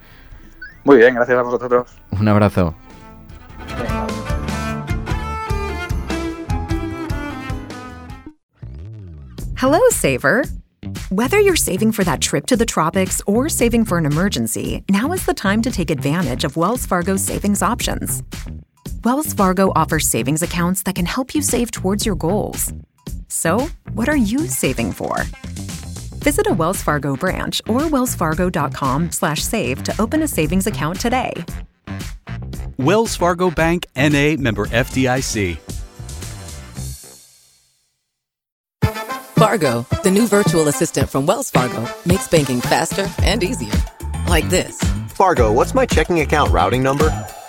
Muy 0.84 0.98
bien, 0.98 1.14
gracias 1.14 1.38
a 1.38 1.42
vosotros. 1.42 1.90
Un 2.12 2.28
abrazo. 2.28 2.74
Hello, 9.56 9.80
Saver. 9.90 10.44
Whether 11.10 11.40
you're 11.40 11.56
saving 11.56 11.92
for 11.92 12.04
that 12.04 12.20
trip 12.20 12.46
to 12.46 12.56
the 12.56 12.66
tropics 12.66 13.22
or 13.26 13.48
saving 13.48 13.84
for 13.84 13.98
an 13.98 14.06
emergency, 14.06 14.84
now 14.88 15.12
is 15.12 15.24
the 15.24 15.34
time 15.34 15.62
to 15.62 15.70
take 15.70 15.90
advantage 15.90 16.44
of 16.44 16.56
Wells 16.56 16.86
Fargo's 16.86 17.22
savings 17.22 17.62
options. 17.62 18.22
Wells 19.06 19.32
Fargo 19.34 19.70
offers 19.76 20.08
savings 20.08 20.42
accounts 20.42 20.82
that 20.82 20.96
can 20.96 21.06
help 21.06 21.32
you 21.32 21.40
save 21.40 21.70
towards 21.70 22.04
your 22.04 22.16
goals. 22.16 22.72
So, 23.28 23.68
what 23.92 24.08
are 24.08 24.16
you 24.16 24.48
saving 24.48 24.90
for? 24.90 25.22
Visit 26.24 26.48
a 26.48 26.52
Wells 26.52 26.82
Fargo 26.82 27.14
branch 27.14 27.62
or 27.68 27.82
wellsfargo.com/save 27.82 29.84
to 29.84 29.94
open 30.00 30.22
a 30.22 30.26
savings 30.26 30.66
account 30.66 30.98
today. 30.98 31.32
Wells 32.78 33.14
Fargo 33.14 33.48
Bank 33.48 33.86
NA 33.94 34.34
member 34.38 34.66
FDIC. 34.72 35.58
Fargo, 39.38 39.86
the 40.02 40.10
new 40.10 40.26
virtual 40.26 40.66
assistant 40.66 41.08
from 41.08 41.26
Wells 41.26 41.48
Fargo, 41.48 41.88
makes 42.06 42.26
banking 42.26 42.60
faster 42.60 43.08
and 43.22 43.44
easier. 43.44 43.80
Like 44.26 44.48
this 44.48 44.80
Fargo, 45.10 45.52
what's 45.52 45.74
my 45.74 45.86
checking 45.86 46.22
account 46.22 46.50
routing 46.50 46.82
number? 46.82 47.08